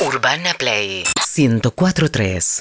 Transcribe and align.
Urbana 0.00 0.54
Play 0.54 1.04
1043. 1.36 2.58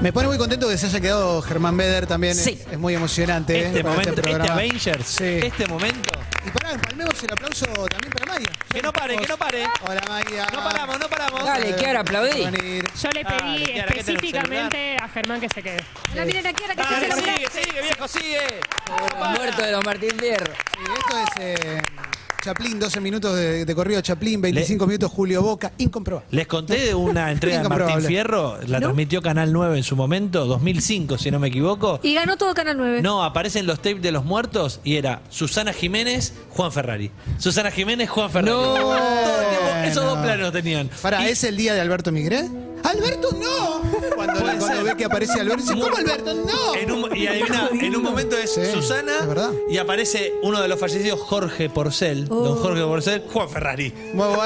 Me 0.00 0.12
pone 0.12 0.28
muy 0.28 0.36
contento 0.36 0.68
que 0.68 0.76
se 0.76 0.86
haya 0.86 1.00
quedado 1.00 1.40
Germán 1.40 1.76
Beder 1.78 2.06
también. 2.06 2.34
Sí. 2.34 2.58
Es, 2.66 2.72
es 2.72 2.78
muy 2.78 2.94
emocionante. 2.94 3.58
¿eh? 3.58 3.66
Este 3.68 3.82
para 3.82 3.94
momento, 3.94 4.10
este, 4.10 4.22
programa. 4.22 4.52
Avengers, 4.52 5.06
Sí. 5.06 5.24
este 5.42 5.66
momento. 5.66 6.03
Y 6.46 6.50
pará, 6.50 6.72
empalmemos 6.72 7.22
el 7.22 7.32
aplauso 7.32 7.66
también 7.88 8.12
para 8.12 8.32
Maya. 8.32 8.50
Que 8.70 8.82
no 8.82 8.92
pare, 8.92 9.16
que 9.16 9.26
no 9.26 9.36
pare. 9.36 9.66
Hola 9.86 10.02
Maya. 10.08 10.46
No 10.52 10.62
paramos, 10.62 10.98
no 10.98 11.08
paramos. 11.08 11.44
Dale, 11.44 11.74
Kiara, 11.76 12.00
aplaudí. 12.00 12.42
Yo 12.42 13.10
le 13.10 13.24
pedí 13.24 13.38
Dale, 13.38 13.64
Kiara, 13.64 13.88
¿qué 13.88 14.04
tenés, 14.04 14.08
específicamente 14.08 14.96
a 15.02 15.08
Germán 15.08 15.40
que 15.40 15.48
se 15.48 15.62
quede. 15.62 15.84
La 16.14 16.24
miren 16.24 16.46
aquí 16.46 16.62
ahora 16.62 16.74
que 16.76 16.82
Dale, 16.82 17.12
se 17.12 17.20
sigue, 17.20 17.50
sigue, 17.50 17.82
viejo, 17.82 18.08
sigue. 18.08 18.60
No 18.88 19.18
para. 19.18 19.30
Muerto 19.30 19.62
de 19.62 19.72
los 19.72 19.84
Martín 19.84 20.18
Fierro. 20.18 20.52
Sí, 20.52 20.80
esto 20.98 21.18
es 21.18 21.28
eh, 21.40 21.82
Chaplin, 22.44 22.78
12 22.78 23.00
minutos 23.00 23.34
de, 23.34 23.64
de 23.64 23.74
corrido 23.74 24.02
Chaplin, 24.02 24.38
25 24.42 24.86
minutos 24.86 25.10
Julio 25.10 25.40
Boca, 25.42 25.72
incomprobable. 25.78 26.28
Les 26.30 26.46
conté 26.46 26.78
de 26.78 26.94
una 26.94 27.30
entrega 27.32 27.62
de 27.62 27.68
Martín. 27.70 28.02
Fierro, 28.02 28.58
la 28.66 28.80
transmitió 28.80 29.22
Canal 29.22 29.50
9 29.50 29.78
en 29.78 29.82
su 29.82 29.96
momento, 29.96 30.44
2005 30.44 31.16
si 31.16 31.30
no 31.30 31.38
me 31.38 31.48
equivoco. 31.48 32.00
Y 32.02 32.12
ganó 32.12 32.36
todo 32.36 32.52
Canal 32.52 32.76
9. 32.76 33.00
No, 33.00 33.24
aparecen 33.24 33.66
los 33.66 33.78
tapes 33.80 34.02
de 34.02 34.12
los 34.12 34.26
muertos 34.26 34.80
y 34.84 34.96
era 34.96 35.22
Susana 35.30 35.72
Jiménez, 35.72 36.34
Juan 36.50 36.70
Ferrari. 36.70 37.10
Susana 37.38 37.70
Jiménez, 37.70 38.10
Juan 38.10 38.30
Ferrari. 38.30 38.50
No. 38.50 38.62
Todo 38.74 39.40
el 39.40 39.48
tiempo, 39.48 39.68
esos 39.84 40.04
dos 40.04 40.12
Bueno. 40.18 40.22
planos 40.24 40.52
tenían. 40.52 40.90
Pará, 41.00 41.26
Y- 41.26 41.32
¿es 41.32 41.44
el 41.44 41.56
día 41.56 41.72
de 41.72 41.80
Alberto 41.80 42.12
Migré? 42.12 42.46
¡Alberto 42.82 43.28
no! 43.32 43.83
Cuando, 44.14 44.40
Puede 44.40 44.56
cuando 44.58 44.66
ser. 44.66 44.84
ve 44.84 44.96
que 44.96 45.04
aparece 45.04 45.40
Alberto, 45.40 45.62
dice, 45.62 45.74
¿cómo 45.74 45.96
Alberto 45.96 46.34
no? 46.34 46.74
En 46.74 46.90
un, 46.92 47.16
y 47.16 47.26
adivina, 47.26 47.68
en 47.72 47.96
un 47.96 48.02
momento 48.02 48.36
es 48.36 48.52
Sí, 48.54 48.60
Susana 48.72 49.18
es 49.20 49.26
verdad. 49.28 49.50
y 49.68 49.78
aparece 49.78 50.32
uno 50.42 50.60
de 50.60 50.68
los 50.68 50.78
fallecidos, 50.78 51.20
Jorge 51.20 51.68
Porcel, 51.70 52.26
don 52.28 52.56
Jorge 52.56 52.82
Porcel, 52.82 53.24
Juan 53.32 53.48
Ferrari. 53.48 53.92
Muy 54.12 54.26
bueno. 54.26 54.42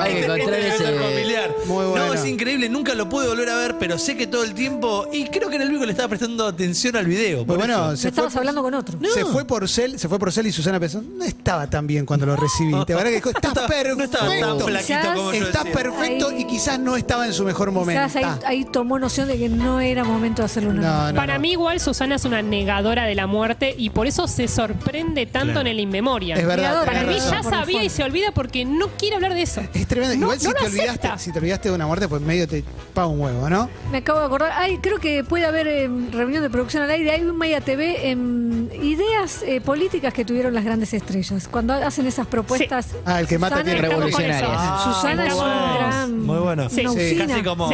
Hay 0.00 0.14
que 0.14 0.24
encontrar 0.24 0.60
ese- 0.60 0.84
familiar. 0.98 1.54
Muy 1.66 1.84
bueno. 1.86 2.06
No, 2.06 2.14
es 2.14 2.24
increíble, 2.24 2.68
nunca 2.68 2.94
lo 2.94 3.08
pude 3.08 3.28
volver 3.28 3.48
a 3.50 3.56
ver, 3.56 3.76
pero 3.78 3.98
sé 3.98 4.16
que 4.16 4.26
todo 4.26 4.44
el 4.44 4.54
tiempo, 4.54 5.06
y 5.12 5.26
creo 5.28 5.48
que 5.48 5.56
en 5.56 5.62
el 5.62 5.68
único 5.68 5.84
le 5.84 5.92
estaba 5.92 6.08
prestando 6.08 6.46
atención 6.46 6.96
al 6.96 7.06
video. 7.06 7.38
Muy 7.38 7.46
por 7.46 7.56
bueno, 7.58 7.92
eso. 7.92 7.96
Se 7.96 8.02
fue, 8.02 8.08
estabas 8.10 8.36
hablando 8.36 8.62
con 8.62 8.74
otro. 8.74 8.98
se 9.12 9.24
fue 9.24 9.44
por 9.44 9.68
Cel, 9.68 9.98
se 9.98 10.08
fue 10.08 10.18
por 10.18 10.32
Cel 10.32 10.46
y 10.46 10.52
Susana 10.52 10.78
pensó, 10.80 11.02
no 11.02 11.24
estaba 11.24 11.68
tan 11.68 11.86
bien 11.86 12.06
cuando 12.06 12.26
lo 12.26 12.36
recibí. 12.36 12.72
Te 12.86 12.94
verdad 12.94 13.10
que 13.10 13.14
dijo, 13.16 13.30
está 13.30 13.40
No 13.46 13.48
estaba- 13.48 13.68
perfecto. 13.68 13.96
no 13.98 14.04
estaba 14.04 14.28
tan 14.28 14.60
flaquito 14.60 14.86
Quizás 14.86 15.14
como 15.16 15.32
yo 15.32 15.46
Está 15.46 15.58
decía. 15.64 15.72
perfecto 15.72 16.28
Ahí- 16.28 16.40
y 16.40 16.44
quizás 16.46 16.78
no 16.78 16.96
estaba 16.96 17.26
en 17.26 17.32
su 17.32 17.44
mejor 17.44 17.70
momento. 17.72 18.02
Quizás 18.06 18.44
ahí, 18.44 18.55
ahí 18.56 18.64
tomó 18.64 18.98
noción 18.98 19.28
de 19.28 19.38
que 19.38 19.48
no 19.48 19.80
era 19.80 20.04
momento 20.04 20.42
de 20.42 20.46
hacerle 20.46 20.70
una 20.70 20.80
No, 20.82 21.12
no, 21.12 21.16
Para 21.16 21.34
no. 21.34 21.40
mí 21.40 21.52
igual 21.52 21.80
Susana 21.80 22.16
es 22.16 22.24
una 22.24 22.42
negadora 22.42 23.04
de 23.04 23.14
la 23.14 23.26
muerte 23.26 23.74
y 23.76 23.90
por 23.90 24.06
eso 24.06 24.26
se 24.28 24.48
sorprende 24.48 25.26
tanto 25.26 25.46
Claro. 25.52 25.60
en 25.62 25.66
el 25.68 25.80
inmemoria. 25.80 26.34
Es 26.36 26.46
verdad. 26.46 26.56
Negadora, 26.68 26.86
Para 26.92 27.04
mí 27.06 27.14
razón. 27.14 27.32
ya 27.32 27.42
sabía 27.42 27.84
y 27.84 27.88
se 27.90 28.02
olvida 28.02 28.32
porque 28.32 28.64
no 28.64 28.88
quiere 28.98 29.16
hablar 29.16 29.34
de 29.34 29.42
eso. 29.42 29.62
Es 29.74 29.86
tremendo. 29.86 30.14
No- 30.26 30.34
Igual 30.34 30.54
te 30.58 30.66
olvidaste, 30.66 31.08
si 31.18 31.32
te 31.32 31.38
olvidaste 31.38 31.68
de 31.68 31.74
una 31.74 31.86
muerte, 31.86 32.08
pues 32.08 32.20
medio 32.22 32.48
te 32.48 32.64
paga 32.94 33.06
un 33.08 33.20
huevo, 33.20 33.48
¿no? 33.50 33.68
Me 33.92 33.98
acabo 33.98 34.20
de 34.20 34.26
acordar. 34.26 34.52
Ay, 34.56 34.78
creo 34.78 34.98
que 34.98 35.22
puede 35.24 35.44
haber 35.44 35.66
eh, 35.68 35.90
reunión 36.12 36.42
de 36.42 36.50
producción 36.50 36.82
al 36.82 36.90
aire. 36.90 37.10
Hay 37.12 37.22
un 37.22 37.36
Maya 37.36 37.60
TV 37.60 38.10
en 38.10 38.55
ideas 38.86 39.42
eh, 39.44 39.60
políticas 39.60 40.12
que 40.14 40.24
tuvieron 40.24 40.54
las 40.54 40.64
grandes 40.64 40.94
estrellas. 40.94 41.48
Cuando 41.50 41.72
hacen 41.74 42.06
esas 42.06 42.26
propuestas. 42.26 42.88
Ah, 43.04 43.20
el 43.20 43.26
que 43.26 43.38
mata 43.38 43.62
tiene 43.62 43.80
revolucionarias. 43.80 44.42
Ah, 44.46 44.92
Susana 44.94 45.22
muy 45.22 45.26
es 45.28 45.34
un 45.34 45.40
bueno. 45.40 45.74
gran- 45.78 46.20
Muy 46.26 46.38
bueno. 46.38 46.70
Sí. 46.70 46.80
una 46.86 46.92
Sí. 47.00 47.16
Casi 47.16 47.42
como 47.42 47.70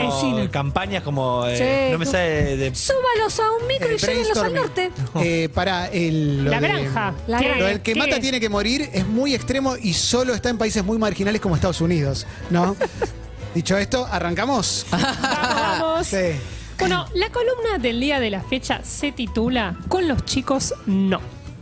campañas 0.51 1.03
como. 1.03 1.47
eh, 1.47 1.87
Sí, 1.89 1.93
no 1.93 1.99
me 1.99 2.07
sale 2.07 2.57
de. 2.57 2.75
Súbalos 2.75 3.39
a 3.41 3.53
un 3.61 3.67
micro 3.67 3.89
El 3.89 3.95
y 3.95 3.99
llévenlos 3.99 4.39
al 4.39 4.55
norte. 4.55 4.91
Eh, 5.21 5.49
para 5.55 5.87
el. 5.89 6.45
lo 6.45 6.51
La 6.51 6.61
de- 6.61 6.69
granja. 6.69 7.15
La 7.27 7.39
¿Qué- 7.39 7.45
granja. 7.45 7.61
Lo 7.61 7.67
del 7.67 7.81
que 7.83 7.95
mata 7.95 8.17
es? 8.17 8.21
tiene 8.21 8.41
que 8.41 8.49
morir 8.49 8.89
es 8.93 9.07
muy 9.07 9.35
extremo 9.35 9.77
y 9.81 9.93
solo 9.95 10.35
está 10.35 10.49
en 10.51 10.59
países 10.59 10.85
muy 10.85 10.99
marginales 10.99 11.41
como 11.41 11.55
Estados 11.55 11.81
Unidos, 11.81 12.27
¿no? 12.51 12.77
Dicho 13.55 13.77
esto, 13.77 14.07
¿arrancamos? 14.11 14.87
Vamos, 14.91 15.09
vamos. 15.21 16.07
Sí. 16.07 16.17
Bueno, 16.83 17.07
la 17.15 17.29
columna 17.31 17.79
del 17.79 18.01
día 18.01 18.19
de 18.19 18.29
la 18.31 18.41
fecha 18.43 18.81
se 18.83 19.13
titula 19.13 19.77
Con 19.89 20.09
los 20.09 20.25
chicos 20.25 20.75
no. 20.87 21.21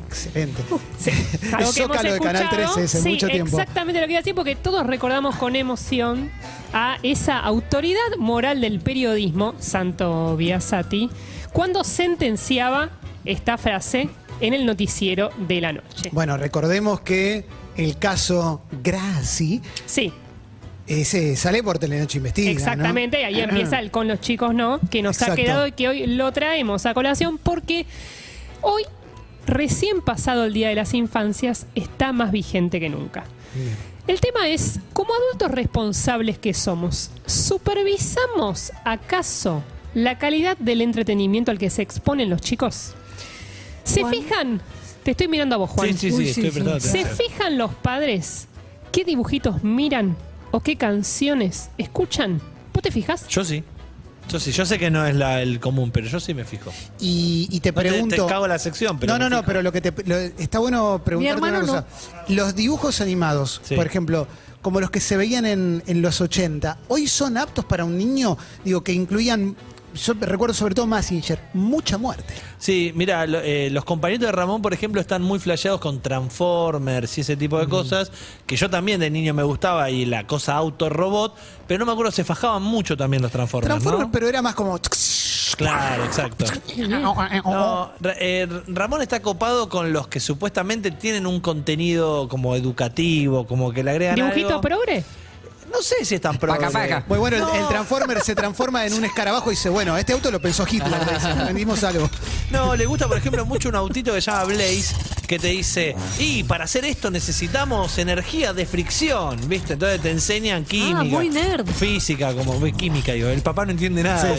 Excelente. 0.08 0.62
Sí, 0.98 1.10
algo 1.53 1.72
que 1.72 1.82
hemos 1.82 1.97
Zócalo 1.97 2.12
de 2.14 2.19
Canal 2.20 2.42
escuchado. 2.42 2.75
13 2.75 2.84
hace 2.84 3.03
Sí, 3.03 3.10
mucho 3.10 3.26
tiempo. 3.28 3.58
Exactamente 3.60 4.00
lo 4.00 4.06
que 4.06 4.12
iba 4.12 4.19
a 4.19 4.22
decir, 4.22 4.34
porque 4.34 4.56
todos 4.56 4.86
recordamos 4.86 5.36
con 5.36 5.56
emoción 5.56 6.31
a 6.72 6.97
esa 7.03 7.38
autoridad 7.38 8.16
moral 8.19 8.62
del 8.62 8.81
periodismo, 8.81 9.54
Santo 9.60 10.36
Biasati, 10.38 11.10
cuando 11.52 11.84
sentenciaba 11.84 12.88
esta 13.26 13.58
frase 13.58 14.08
en 14.41 14.54
el 14.54 14.64
noticiero 14.64 15.31
de 15.47 15.60
la 15.60 15.72
noche. 15.75 16.08
Bueno, 16.12 16.38
recordemos 16.38 17.00
que 17.02 17.44
el 17.76 17.98
caso 17.98 18.62
Graci 18.82 19.60
Sí, 19.84 20.12
ese 20.91 21.37
sale 21.37 21.62
por 21.62 21.78
Telenoche 21.78 22.19
Investiga. 22.19 22.51
¿no? 22.51 22.59
exactamente, 22.59 23.25
ahí 23.25 23.41
empieza 23.41 23.78
el 23.78 23.91
con 23.91 24.09
los 24.09 24.21
chicos 24.21 24.55
no, 24.55 24.81
que 24.91 25.03
nos 25.03 25.17
Exacto. 25.17 25.34
ha 25.34 25.37
quedado 25.37 25.67
y 25.67 25.73
que 25.73 25.89
hoy 25.89 26.06
lo 26.06 26.33
traemos 26.33 26.84
a 26.87 26.95
colación 26.95 27.39
porque 27.39 27.87
hoy, 28.61 28.83
recién 29.47 30.00
pasado 30.00 30.45
el 30.45 30.53
Día 30.53 30.69
de 30.69 30.75
las 30.75 30.95
Infancias, 30.95 31.67
está 31.75 32.12
más 32.12 32.33
vigente 32.33 32.81
que 32.81 32.89
nunca. 32.89 33.25
Bien. 33.55 33.91
El 34.06 34.21
tema 34.21 34.49
es, 34.49 34.81
como 34.93 35.15
adultos 35.15 35.53
responsables 35.53 36.39
que 36.39 36.55
somos, 36.55 37.11
¿supervisamos 37.27 38.73
acaso 38.84 39.62
la 39.95 40.19
calidad 40.19 40.56
del 40.59 40.81
entretenimiento 40.81 41.50
al 41.50 41.59
que 41.59 41.71
se 41.71 41.83
exponen 41.83 42.29
los 42.29 42.41
chicos? 42.41 42.95
¿Se 43.84 44.00
Juan. 44.00 44.12
fijan? 44.12 44.62
Te 45.05 45.12
estoy 45.12 45.29
mirando 45.29 45.55
a 45.55 45.59
vos, 45.59 45.71
Juan. 45.71 45.97
Sí, 45.97 46.11
sí, 46.11 46.17
Uy, 46.17 46.33
sí, 46.33 46.47
estoy 46.47 46.81
¿Se 46.81 47.05
fijan 47.05 47.56
los 47.56 47.73
padres 47.75 48.49
qué 48.93 49.05
dibujitos 49.05 49.62
miran 49.62 50.17
o 50.50 50.61
qué 50.61 50.77
canciones 50.77 51.71
escuchan? 51.78 52.41
¿Vos 52.72 52.83
te 52.83 52.91
fijas? 52.91 53.27
Yo 53.28 53.44
sí. 53.44 53.65
Yo 54.28 54.38
sí. 54.38 54.53
Yo 54.53 54.65
sé 54.65 54.78
que 54.78 54.91
no 54.91 55.05
es 55.06 55.15
la, 55.15 55.43
el 55.43 55.59
común, 55.61 55.91
pero 55.91 56.06
yo 56.06 56.21
sí 56.21 56.34
me 56.34 56.44
fijo. 56.44 56.72
Y, 57.00 57.49
y 57.50 57.61
te 57.61 57.72
No 57.72 57.81
te- 57.83 57.88
pregunto. 57.88 58.16
te 58.27 58.33
cago 58.33 58.47
la 58.47 58.59
sección, 58.59 58.99
pero 58.99 59.12
No, 59.12 59.19
no, 59.19 59.28
no, 59.28 59.44
pero 59.44 59.61
lo 59.62 59.72
que 59.72 59.81
te, 59.81 59.93
lo- 60.06 60.16
está 60.16 60.59
bueno 60.61 61.03
preguntarte 61.05 61.41
una 61.41 61.49
hermano 61.59 61.66
cosa. 61.66 61.87
Los 62.28 62.55
dibujos 62.55 63.00
animados, 63.00 63.61
Sí. 63.65 63.75
por 63.75 63.87
ejemplo, 63.87 64.28
como 64.62 64.81
los 64.81 64.91
que 64.91 65.00
se 65.00 65.16
veían 65.16 65.47
en, 65.47 65.83
en 65.87 66.03
los 66.03 66.21
80, 66.21 66.78
¿hoy 66.88 67.06
son 67.09 67.38
aptos 67.38 67.65
para 67.65 67.84
un 67.84 67.97
niño? 67.99 68.37
Digo, 68.65 68.84
que 68.84 68.93
incluían, 68.93 69.56
yo 69.95 70.15
recuerdo 70.21 70.55
sobre 70.55 70.75
todo 70.75 70.87
Massinger, 70.87 71.39
mucha 71.55 71.99
muerte. 71.99 72.34
Sí, 72.59 72.93
mira, 72.95 73.27
lo- 73.27 73.41
eh, 73.41 73.71
los 73.71 73.84
compañeros 73.84 74.27
de 74.27 74.33
Ramón, 74.33 74.62
por 74.62 74.73
ejemplo, 74.75 75.01
están 75.01 75.23
muy 75.23 75.39
flasheados 75.39 75.81
con 75.81 76.01
Transformers 76.01 77.17
y 77.19 77.21
ese 77.23 77.37
tipo 77.37 77.59
de 77.59 77.69
cosas, 77.69 78.11
que 78.47 78.56
yo 78.56 78.69
también 78.71 79.00
de 79.00 79.11
niño 79.11 79.34
me 79.34 79.43
gustaba 79.43 79.91
y 79.91 80.05
la 80.05 80.27
cosa 80.27 80.55
auto-robot, 80.56 81.34
pero 81.67 81.79
no 81.81 81.87
me 81.87 81.93
acuerdo, 81.93 82.12
se 82.12 82.25
fajaban 82.25 82.62
mucho 82.62 82.97
también 82.97 83.23
los 83.23 83.33
Transformers. 83.33 83.69
Transformers, 83.69 84.06
¿no? 84.09 84.12
pero 84.12 84.29
era 84.29 84.43
más 84.43 84.55
como... 84.55 84.79
Claro, 85.56 86.05
exacto. 86.05 86.45
No, 87.45 87.91
eh, 88.19 88.47
Ramón 88.69 89.03
está 89.03 89.21
copado 89.21 89.69
con 89.69 89.93
los 89.93 90.09
que 90.09 90.21
supuestamente 90.21 90.91
tienen 90.91 91.27
un 91.27 91.41
contenido 91.41 92.29
como 92.29 92.55
educativo, 92.56 93.47
como 93.47 93.73
que 93.73 93.83
le 93.84 93.91
agregan 93.91 94.15
¿Dibujito 94.15 94.49
algo. 94.49 94.61
No 95.81 95.85
sé 95.85 96.05
si 96.05 96.17
es 96.17 96.21
tan 96.21 96.37
pro. 96.37 96.53
Paca, 96.53 96.71
paca. 96.71 97.05
Muy 97.09 97.17
bueno, 97.17 97.39
el, 97.39 97.59
el 97.59 97.67
Transformer 97.67 98.21
se 98.21 98.35
transforma 98.35 98.85
en 98.85 98.93
un 98.93 99.03
escarabajo 99.07 99.51
y 99.51 99.55
dice, 99.55 99.71
bueno, 99.71 99.97
este 99.97 100.13
auto 100.13 100.31
lo 100.31 100.39
pensó 100.39 100.67
Hitler, 100.71 101.01
vendimos 101.47 101.83
algo. 101.85 102.11
No, 102.51 102.77
le 102.77 102.85
gusta, 102.85 103.09
por 103.09 103.17
ejemplo, 103.17 103.47
mucho 103.47 103.71
un 103.71 103.77
autito 103.77 104.13
que 104.13 104.21
se 104.21 104.31
llama 104.31 104.45
Blaze, 104.45 104.95
que 105.27 105.39
te 105.39 105.47
dice, 105.47 105.97
y 106.19 106.45
para 106.45 106.65
hacer 106.65 106.85
esto 106.85 107.11
necesitamos 107.11 107.97
energía 107.97 108.53
de 108.53 108.67
fricción, 108.67 109.41
¿viste? 109.49 109.73
Entonces 109.73 110.03
te 110.03 110.11
enseñan 110.11 110.67
química. 110.67 111.01
Ah, 111.01 111.05
muy 111.05 111.31
nerd. 111.31 111.67
Física, 111.67 112.35
como 112.35 112.61
química, 112.77 113.12
digo. 113.12 113.31
El 113.31 113.41
papá 113.41 113.65
no 113.65 113.71
entiende 113.71 114.03
nada. 114.03 114.35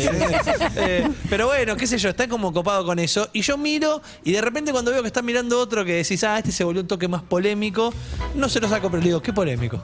Eh, 0.75 1.09
pero 1.27 1.47
bueno, 1.47 1.75
qué 1.75 1.87
sé 1.87 1.97
yo, 1.97 2.09
está 2.09 2.27
como 2.27 2.53
copado 2.53 2.85
con 2.85 2.99
eso. 2.99 3.29
Y 3.33 3.41
yo 3.41 3.57
miro, 3.57 3.99
y 4.23 4.31
de 4.31 4.41
repente 4.41 4.71
cuando 4.71 4.91
veo 4.91 5.01
que 5.01 5.07
está 5.07 5.23
mirando 5.23 5.59
otro 5.59 5.83
que 5.83 5.93
decís, 5.93 6.23
ah, 6.23 6.37
este 6.37 6.51
se 6.51 6.63
volvió 6.63 6.83
un 6.83 6.87
toque 6.87 7.07
más 7.07 7.23
polémico, 7.23 7.91
no 8.35 8.47
se 8.47 8.59
lo 8.59 8.69
saco, 8.69 8.91
pero 8.91 9.01
le 9.01 9.07
digo, 9.07 9.23
¿qué 9.23 9.33
polémico? 9.33 9.81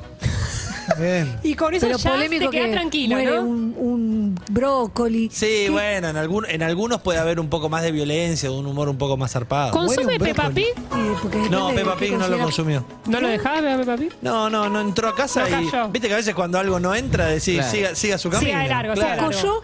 Bien. 1.00 1.40
Y 1.44 1.54
con 1.56 1.74
eso 1.74 1.86
Pero 1.86 1.98
ya 1.98 2.12
polémico 2.12 2.46
te 2.46 2.52
quedas 2.52 2.68
que 2.68 2.74
tranquilo, 2.74 3.16
muere 3.16 3.32
¿no? 3.32 3.42
un, 3.42 3.76
un 3.78 4.40
brócoli. 4.50 5.30
Sí, 5.32 5.68
bueno, 5.70 6.10
en, 6.10 6.18
algún, 6.18 6.46
en 6.50 6.64
algunos 6.64 7.02
puede 7.02 7.20
haber 7.20 7.40
un 7.40 7.50
poco 7.50 7.70
más 7.70 7.84
de 7.84 7.92
violencia, 7.92 8.52
un 8.52 8.66
humor 8.66 8.90
un 8.90 8.98
poco 8.98 9.18
más 9.18 9.32
zarpado. 9.32 9.72
¿Consume 9.72 10.20
Peppa. 10.20 10.50
Pig? 10.50 10.66
Eh, 10.68 11.14
porque 11.22 11.38
No, 11.50 11.70
Peppa 11.74 11.96
Pig 11.98 12.14
no 12.18 12.28
lo 12.28 12.40
consumió. 12.40 12.86
¿No 13.08 13.20
lo 13.22 13.28
dejabas 13.28 13.62
ver 13.62 13.80
Peppa 13.80 13.98
Pig? 13.98 14.12
No, 14.22 14.50
no, 14.50 14.70
no 14.70 14.82
entró 14.82 15.10
a 15.10 15.16
casa 15.16 15.42
No 15.42 15.62
y. 15.62 15.70
cayó. 15.70 15.90
Viste 15.90 16.08
que 16.08 16.14
a 16.14 16.18
veces 16.18 16.34
cuando 16.36 16.60
algo 16.60 16.80
no 16.80 16.94
entra, 16.96 17.28
decís, 17.28 17.56
Claro. 17.56 17.72
siga, 17.72 17.96
siga 17.96 18.18
su 18.18 18.30
camino. 18.30 18.50
Siga 18.52 18.64
de 18.64 18.70
largo, 18.70 18.96
siga 18.96 19.08
de 19.12 19.14
claro. 19.18 19.32
largo. 19.32 19.42
Pocoyo 19.52 19.64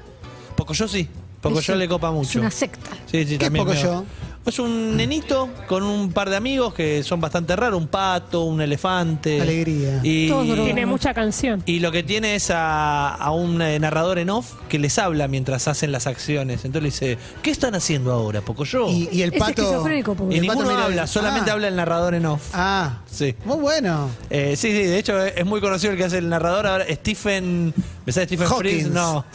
Pocoyo 0.56 0.88
sí. 0.88 1.10
Pocoyo 1.42 1.74
es- 1.74 1.80
le 1.80 1.88
copa 1.90 2.08
Es 2.08 2.14
mucho. 2.14 2.40
una 2.40 2.52
secta. 2.52 2.90
Sí, 3.06 3.26
sí, 3.26 3.38
¿Qué 3.38 3.46
también. 3.46 3.66
Pocoyo? 3.66 3.90
veo. 3.90 4.06
Es 4.46 4.60
un 4.60 4.98
nenito 4.98 5.50
con 5.68 5.84
un 5.84 6.12
par 6.12 6.30
de 6.30 6.36
amigos 6.36 6.74
que 6.74 7.02
son 7.04 7.22
bastante 7.22 7.56
raros, 7.56 7.80
un 7.80 7.88
pato, 7.88 8.44
un 8.44 8.62
elefante. 8.62 9.40
Alegría. 9.42 10.02
Y. 10.04 10.28
Tiene 10.66 10.86
mucha 10.86 11.14
canción. 11.14 11.64
y 11.66 11.80
lo 11.80 11.92
que 11.94 12.04
tiene 12.04 12.36
es 12.36 12.52
a, 12.52 13.14
a 13.16 13.32
un 13.32 13.62
eh, 13.62 13.80
narrador 13.80 14.20
en 14.20 14.30
off 14.30 14.54
que 14.68 14.80
les 14.80 15.00
habla 15.00 15.30
mientras 15.30 15.70
hacen 15.70 15.94
las 15.94 16.08
acciones. 16.08 16.66
Entonces 16.66 16.82
le 16.84 16.88
dice, 16.90 17.18
¿qué 17.42 17.52
están 17.52 17.74
haciendo 17.76 18.12
ahora, 18.12 18.42
Pocoyo? 18.42 18.90
Y, 18.90 19.08
y 19.14 19.22
el 19.22 19.34
Es 19.34 19.40
pato. 19.40 19.80
porque- 19.82 20.36
Y 20.36 20.40
el 20.40 20.46
pato 20.48 20.60
ninguno 20.64 20.78
habla, 20.84 21.08
solamente 21.08 21.50
Ah. 21.50 21.54
habla 21.54 21.68
el 21.70 21.76
narrador 21.78 22.14
en 22.14 22.26
off. 22.26 22.50
Ah, 22.54 23.00
Sí. 23.10 23.36
muy 23.46 23.58
bueno. 23.58 24.10
Eh, 24.30 24.56
sí, 24.58 24.68
sí, 24.72 24.84
de 24.84 24.98
hecho 25.00 25.24
es 25.24 25.46
muy 25.46 25.62
conocido 25.62 25.92
el 25.94 25.98
que 25.98 26.04
hace 26.04 26.18
el 26.18 26.28
narrador 26.28 26.68
ahora, 26.68 26.86
Stephen. 26.90 27.74
¿Me 28.06 28.12
sale 28.12 28.26
Stephen 28.26 28.48
Hawkins. 28.48 28.72
Frears? 28.74 28.90
No. 28.92 29.26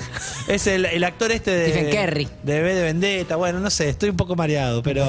Es 0.47 0.67
el, 0.67 0.85
el 0.85 1.05
actor 1.05 1.33
este 1.33 1.51
de. 1.51 1.71
Stephen 1.71 1.91
Curry. 1.91 2.29
De 2.43 2.61
B 2.61 2.75
de 2.75 2.83
Vendetta. 2.83 3.37
Bueno, 3.37 3.61
no 3.61 3.71
sé, 3.71 3.89
estoy 3.89 4.11
un 4.11 4.17
poco 4.17 4.37
mareado, 4.37 4.83
pero. 4.83 5.05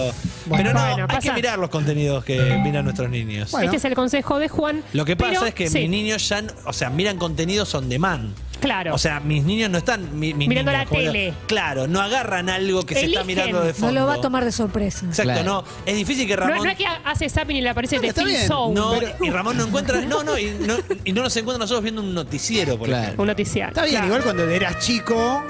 pero 0.50 0.73
no, 0.73 0.79
Bueno, 0.79 0.79
hay 1.03 1.07
pasa- 1.07 1.19
que 1.21 1.33
mirar 1.33 1.59
los 1.59 1.69
contenidos 1.69 2.23
que 2.23 2.39
miran 2.63 2.85
nuestros 2.85 3.09
niños. 3.09 3.51
Bueno. 3.51 3.65
Este 3.65 3.77
es 3.77 3.85
el 3.85 3.95
consejo 3.95 4.39
de 4.39 4.47
Juan. 4.50 4.83
Lo 4.94 5.03
que 5.06 5.15
pasa 5.15 5.31
pero- 5.31 5.45
es 5.47 5.53
que 5.53 5.69
sí, 5.69 5.79
mis 5.79 5.89
niños 5.89 6.27
ya, 6.29 6.44
o 6.65 6.73
sea, 6.73 6.89
miran 6.89 7.17
contenidos 7.17 7.73
on 7.75 7.89
demand. 7.89 8.33
Claro. 8.59 8.94
O 8.94 8.97
sea, 8.97 9.19
mis 9.19 9.44
niños 9.44 9.69
no 9.69 9.77
están 9.77 10.19
mi- 10.19 10.33
mis 10.33 10.47
Mirando 10.47 10.71
niños, 10.71 10.89
la 10.91 10.97
tele. 10.97 11.33
Claro, 11.47 11.88
no 11.88 12.01
agarran 12.01 12.50
algo 12.50 12.85
que 12.85 12.94
se 12.95 13.06
está 13.06 13.21
Eligen. 13.21 13.27
mirando 13.27 13.61
de 13.61 13.69
No 13.69 13.73
fondo. 13.73 14.00
lo 14.01 14.06
va 14.07 14.15
a 14.15 14.21
tomar 14.21 14.44
de 14.45 14.51
sorpresa. 14.51 15.06
Exacto, 15.06 15.31
Claro. 15.33 15.44
no. 15.44 15.63
Es 15.85 15.95
difícil 15.95 16.27
que 16.27 16.35
no, 16.35 16.41
Ramón. 16.47 16.63
no 16.65 16.69
es 16.71 16.77
que 16.77 16.85
hace 17.06 17.29
zapping 17.29 17.56
y 17.57 17.61
le 17.61 17.69
aparece 17.69 17.95
No, 17.97 18.01
The. 18.01 18.47
No, 18.73 18.91
Pero- 19.00 19.25
y 19.25 19.29
Ramón 19.29 19.57
no 19.57 19.65
encuentra. 19.65 20.00
No, 20.09 20.23
no, 20.23 20.38
y 20.38 20.51
no, 20.59 20.75
y 21.06 21.11
no 21.13 21.23
nos 21.23 21.35
encuentra 21.38 21.59
nosotros 21.59 21.83
viendo 21.83 22.01
un 22.01 22.13
noticiero, 22.13 22.77
por 22.77 22.88
Claro. 22.88 23.03
ejemplo. 23.03 23.21
Un 23.23 23.27
noticiario. 23.27 23.69
Está 23.69 23.81
bien, 23.83 23.94
Claro. 23.94 24.07
igual 24.07 24.23
cuando 24.23 24.50
eras 24.50 24.79
chico, 24.79 25.44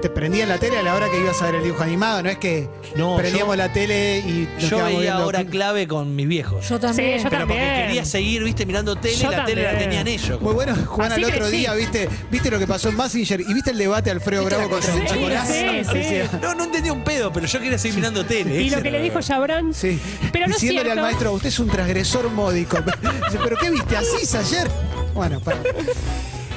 te 0.00 0.08
prendían 0.10 0.48
la 0.48 0.58
tele 0.58 0.78
a 0.78 0.82
la 0.82 0.94
hora 0.94 1.08
que 1.10 1.20
ibas 1.20 1.40
a 1.42 1.46
ver 1.46 1.56
el 1.56 1.62
dibujo 1.64 1.82
animado. 1.82 2.22
No 2.22 2.28
es 2.30 2.38
que 2.38 2.68
No, 2.96 3.16
prendíamos 3.16 3.54
yo- 3.56 3.62
la 3.62 3.72
tele 3.72 4.18
y 4.20 4.48
nos 4.60 4.70
Yo 4.70 4.84
veía 4.84 5.18
hora 5.24 5.44
clave 5.44 5.86
con 5.86 6.16
mis 6.16 6.26
viejos. 6.26 6.68
Yo 6.68 6.80
también. 6.80 7.18
Sí, 7.18 7.24
yo 7.24 7.30
pero 7.30 7.46
porque 7.46 7.62
quería 7.86 8.04
seguir, 8.04 8.42
viste, 8.44 8.66
mirando 8.66 8.96
tele 8.96 9.16
Yo 9.16 9.28
y 9.32 9.36
la 9.36 9.44
tele 9.44 9.62
la 9.64 9.78
tenían 9.78 10.06
ellos. 10.08 10.40
Muy 10.40 10.54
bueno, 10.54 10.74
Juan, 10.86 11.12
Así 11.12 11.22
al 11.22 11.30
otro 11.30 11.40
crecí. 11.42 11.56
día, 11.58 11.74
¿viste, 11.74 12.08
¿viste 12.30 12.50
lo 12.50 12.58
que 12.58 12.66
pasó 12.66 12.88
en 12.88 12.96
Massinger? 12.96 13.40
¿Y 13.40 13.52
viste 13.54 13.70
el 13.70 13.78
debate 13.78 14.10
Alfredo 14.10 14.44
Bravo 14.44 14.68
contra 14.70 14.92
Sí, 14.94 15.00
Nicolás? 15.00 15.48
sí, 15.48 16.20
No, 16.42 16.54
no 16.54 16.64
entendía 16.64 16.92
un 16.92 17.04
pedo, 17.04 17.32
pero 17.32 17.46
yo 17.46 17.60
quería 17.60 17.78
seguir 17.78 17.96
mirando 17.96 18.24
tele. 18.24 18.60
Y 18.62 18.70
lo 18.70 18.82
que 18.82 18.90
le 18.90 19.00
dijo 19.02 19.20
Chabran. 19.20 19.74
Sí. 19.74 20.00
Pero 20.32 20.46
no 20.46 20.54
es 20.54 20.60
Diciéndole 20.60 20.86
cierto. 20.86 21.00
al 21.00 21.06
maestro, 21.06 21.32
usted 21.32 21.48
es 21.48 21.58
un 21.58 21.68
transgresor 21.68 22.30
módico. 22.30 22.78
Dice, 23.26 23.38
¿pero 23.42 23.56
qué 23.56 23.70
viste 23.70 23.96
así 23.96 24.36
ayer? 24.36 24.68
Bueno, 25.14 25.40
para. 25.40 25.58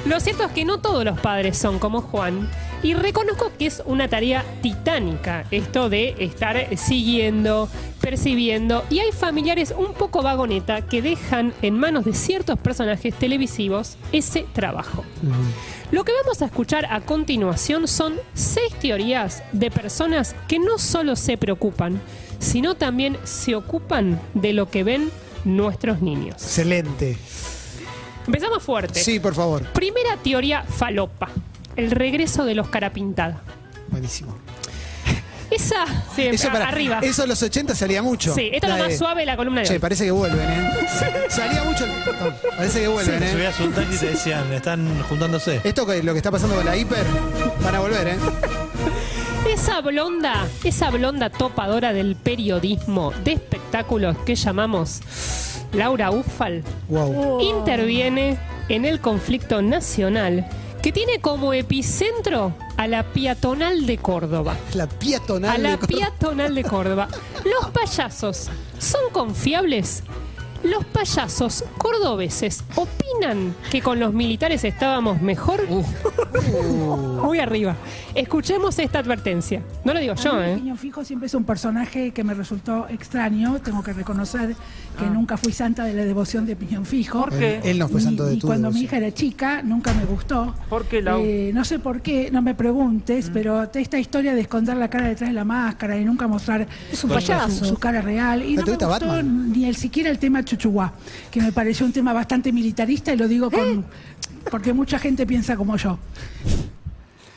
Lo 0.05 0.19
cierto 0.19 0.43
es 0.43 0.51
que 0.51 0.65
no 0.65 0.79
todos 0.79 1.05
los 1.05 1.19
padres 1.19 1.57
son 1.57 1.79
como 1.79 2.01
Juan. 2.01 2.49
Y 2.83 2.93
reconozco 2.95 3.51
que 3.57 3.67
es 3.67 3.81
una 3.85 4.09
tarea 4.09 4.43
titánica 4.61 5.45
esto 5.51 5.89
de 5.89 6.15
estar 6.19 6.77
siguiendo, 6.77 7.69
percibiendo. 8.01 8.83
Y 8.89 8.99
hay 8.99 9.13
familiares 9.13 9.73
un 9.75 9.93
poco 9.93 10.21
vagoneta 10.21 10.81
que 10.81 11.01
dejan 11.01 11.53
en 11.61 11.79
manos 11.79 12.03
de 12.03 12.13
ciertos 12.13 12.59
personajes 12.59 13.15
televisivos 13.15 13.97
ese 14.11 14.45
trabajo. 14.51 15.05
Lo 15.91 16.03
que 16.03 16.11
vamos 16.23 16.41
a 16.41 16.45
escuchar 16.45 16.85
a 16.89 16.99
continuación 17.01 17.87
son 17.87 18.15
seis 18.33 18.73
teorías 18.81 19.43
de 19.53 19.71
personas 19.71 20.35
que 20.49 20.59
no 20.59 20.77
solo 20.77 21.15
se 21.15 21.37
preocupan, 21.37 22.01
sino 22.39 22.75
también 22.75 23.17
se 23.23 23.55
ocupan 23.55 24.19
de 24.33 24.51
lo 24.51 24.69
que 24.69 24.83
ven 24.83 25.09
nuestros 25.45 26.01
niños. 26.01 26.35
Excelente. 26.35 27.17
Empezamos 28.25 28.61
fuerte. 28.61 29.01
Sí, 29.01 29.19
por 29.19 29.35
favor. 29.35 29.63
Primera 29.71 30.17
teoría 30.17 30.63
falopa. 30.63 31.29
El 31.75 31.91
regreso 31.91 32.45
de 32.45 32.55
los 32.55 32.67
carapintada. 32.69 33.41
Buenísimo. 33.89 34.35
Esa, 35.51 35.85
sí, 36.15 36.23
Eso 36.23 36.49
para 36.51 36.67
arriba. 36.69 36.99
Eso 37.03 37.23
en 37.23 37.29
los 37.29 37.43
80 37.43 37.75
salía 37.75 38.01
mucho. 38.01 38.33
Sí, 38.33 38.49
esto 38.51 38.65
es 38.65 38.69
La 38.71 38.77
lo 38.77 38.83
más 38.85 38.91
de- 38.93 38.97
suave 38.97 39.19
de 39.21 39.25
la 39.27 39.37
columna 39.37 39.61
de 39.61 39.67
Che, 39.67 39.73
hoy. 39.73 39.79
parece 39.79 40.05
que 40.05 40.11
vuelven, 40.11 40.49
¿eh? 40.49 40.71
Salía 41.29 41.63
mucho. 41.63 41.85
no, 41.85 42.53
parece 42.57 42.81
que 42.81 42.87
vuelven, 42.87 43.19
Te 43.19 43.25
¿eh? 43.27 43.31
subías 43.33 43.59
un 43.59 43.71
taxi 43.71 43.93
y 43.95 43.97
te 43.99 44.05
decían, 44.07 44.51
están 44.51 45.03
juntándose. 45.03 45.61
Esto 45.63 45.85
que 45.85 46.01
lo 46.01 46.13
que 46.13 46.17
está 46.19 46.31
pasando 46.31 46.55
con 46.55 46.65
la 46.65 46.75
hiper, 46.75 47.05
van 47.63 47.75
a 47.75 47.79
volver, 47.79 48.07
¿eh? 48.07 48.17
Esa 49.53 49.81
blonda, 49.81 50.47
esa 50.63 50.89
blonda 50.89 51.29
topadora 51.29 51.93
del 51.93 52.15
periodismo 52.15 53.11
de 53.23 53.33
espectáculos 53.33 54.17
que 54.25 54.33
llamamos 54.35 55.01
Laura 55.73 56.09
Ufal, 56.09 56.63
Wow. 56.87 57.41
interviene 57.41 58.39
en 58.69 58.85
el 58.85 58.99
conflicto 59.01 59.61
nacional 59.61 60.47
que 60.83 60.91
tiene 60.91 61.21
como 61.21 61.53
epicentro 61.53 62.53
a 62.75 62.87
la 62.87 63.03
peatonal 63.03 63.85
de 63.85 63.97
Córdoba. 63.97 64.57
La 64.73 64.87
peatonal. 64.87 65.51
A 65.51 65.57
la 65.57 65.77
de 65.77 65.87
peatonal 65.87 66.53
de 66.53 66.63
Córdoba. 66.65 67.07
¿Los 67.45 67.71
payasos 67.71 68.49
son 68.79 69.01
confiables? 69.13 70.03
¿Los 70.63 70.85
payasos 70.85 71.63
cordobeses 71.77 72.63
opinan 72.75 73.53
que 73.69 73.81
con 73.81 73.99
los 73.99 74.13
militares 74.13 74.63
estábamos 74.63 75.21
mejor? 75.21 75.65
Uh, 75.69 75.83
Muy 77.23 77.39
arriba. 77.39 77.75
Escuchemos 78.15 78.77
esta 78.79 78.99
advertencia. 78.99 79.61
No 79.83 79.93
lo 79.93 79.99
digo 79.99 80.15
yo, 80.15 80.41
¿eh? 80.41 80.55
Piñón 80.55 80.77
Fijo 80.77 81.03
siempre 81.03 81.27
es 81.27 81.33
un 81.33 81.43
personaje 81.43 82.11
que 82.11 82.23
me 82.23 82.33
resultó 82.33 82.87
extraño. 82.89 83.59
Tengo 83.63 83.83
que 83.83 83.93
reconocer 83.93 84.55
que 84.97 85.05
Ah. 85.05 85.09
nunca 85.09 85.37
fui 85.37 85.51
santa 85.51 85.83
de 85.85 85.93
la 85.93 86.05
devoción 86.05 86.45
de 86.45 86.55
Piñón 86.55 86.85
Fijo. 86.85 87.27
Él, 87.31 87.59
él 87.63 87.79
no 87.79 87.87
fue 87.87 88.01
Y- 88.01 88.03
santo 88.03 88.25
de 88.25 88.35
y 88.35 88.39
tu 88.39 88.47
cuando 88.47 88.71
mi 88.71 88.81
hija 88.81 88.97
era 88.97 89.11
chica, 89.13 89.61
nunca 89.63 89.93
me 89.93 90.05
gustó. 90.05 90.53
¿Por 90.69 90.85
qué, 90.85 91.01
Lau? 91.01 91.21
Eh, 91.23 91.51
no 91.53 91.65
sé 91.65 91.79
por 91.79 92.01
qué, 92.01 92.29
no 92.31 92.41
me 92.41 92.53
preguntes, 92.55 93.29
Mm. 93.29 93.33
pero 93.33 93.63
esta 93.73 93.97
historia 93.99 94.33
de 94.35 94.41
esconder 94.41 94.77
la 94.77 94.89
cara 94.89 95.07
detrás 95.07 95.29
de 95.29 95.33
la 95.33 95.43
máscara 95.45 95.97
y 95.97 96.05
nunca 96.05 96.27
mostrar 96.27 96.67
Es 96.91 97.03
un 97.03 97.09
su- 97.09 97.15
payaso. 97.15 97.65
Su, 97.65 97.77
cara 97.77 98.01
real. 98.01 98.43
Y 98.43 98.55
¿No 98.55 98.61
me 98.63 98.69
gustó 98.71 98.87
Batman? 98.89 99.51
ni 99.51 99.65
el 99.65 99.75
siquiera 99.75 100.09
el 100.11 100.19
tema 100.19 100.43
Chuchuá, 100.57 100.93
que 101.31 101.41
me 101.41 101.51
pareció 101.51 101.85
un 101.85 101.93
tema 101.93 102.13
bastante 102.13 102.51
militarista 102.51 103.13
y 103.13 103.17
lo 103.17 103.27
digo 103.27 103.47
¿Eh? 103.47 103.51
con... 103.51 103.85
Porque 104.51 104.73
mucha 104.73 104.99
gente 104.99 105.25
piensa 105.25 105.55
como 105.55 105.75
yo. 105.77 105.97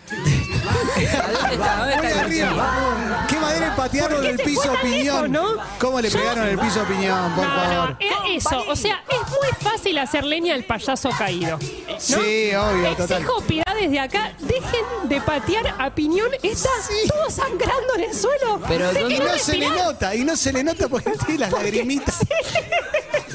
¿a 0.09 1.33
dónde 1.33 1.55
está? 1.55 1.77
¿Dónde 1.79 1.97
Muy 1.97 2.07
está 2.07 2.23
el. 2.25 3.27
Qué 3.29 3.37
manera 3.41 3.75
del 4.23 4.37
se 4.39 4.45
piso 4.45 4.73
opinión. 4.73 5.33
no? 5.33 5.47
¿Cómo 5.81 6.01
le 6.01 6.11
pegaron 6.11 6.47
el 6.47 6.59
piso 6.59 6.83
opinión, 6.83 7.33
por 7.35 7.45
favor? 7.45 7.91
no, 7.91 7.97
eh, 8.01 8.37
eso. 8.37 8.65
O 8.69 8.77
sea, 8.77 9.03
es 9.09 9.19
muy 9.31 9.71
fácil 9.71 9.99
hacer 9.99 10.25
leña 10.25 10.55
al 10.55 10.65
payaso 10.65 11.11
caído. 11.11 11.59
¿no? 11.59 11.99
Sí, 11.99 12.51
obvio, 12.55 12.95
total. 12.97 13.23
Exijo 13.23 13.41
piedad 13.43 13.75
desde 13.81 13.99
acá. 14.01 14.33
Dejen 14.41 15.09
de 15.09 15.21
patear 15.21 15.75
a 15.79 15.95
Piñón. 15.95 16.31
Está 16.43 16.69
todo 17.09 17.31
sangrando 17.31 17.95
en 17.97 18.05
el 18.05 18.15
suelo. 18.15 18.61
Pero 18.69 18.93
Dejen 18.93 19.03
¿dónde- 19.03 19.17
Y 19.17 19.19
no 19.19 19.39
se 19.39 19.57
le 19.57 19.71
nota, 19.71 20.15
y 20.15 20.25
no 20.25 20.37
se 20.37 20.53
le 20.53 20.63
nota 20.65 20.89
porque 20.89 21.11
tiene 21.27 21.41
las 21.41 21.53
lagrimitas. 21.53 22.19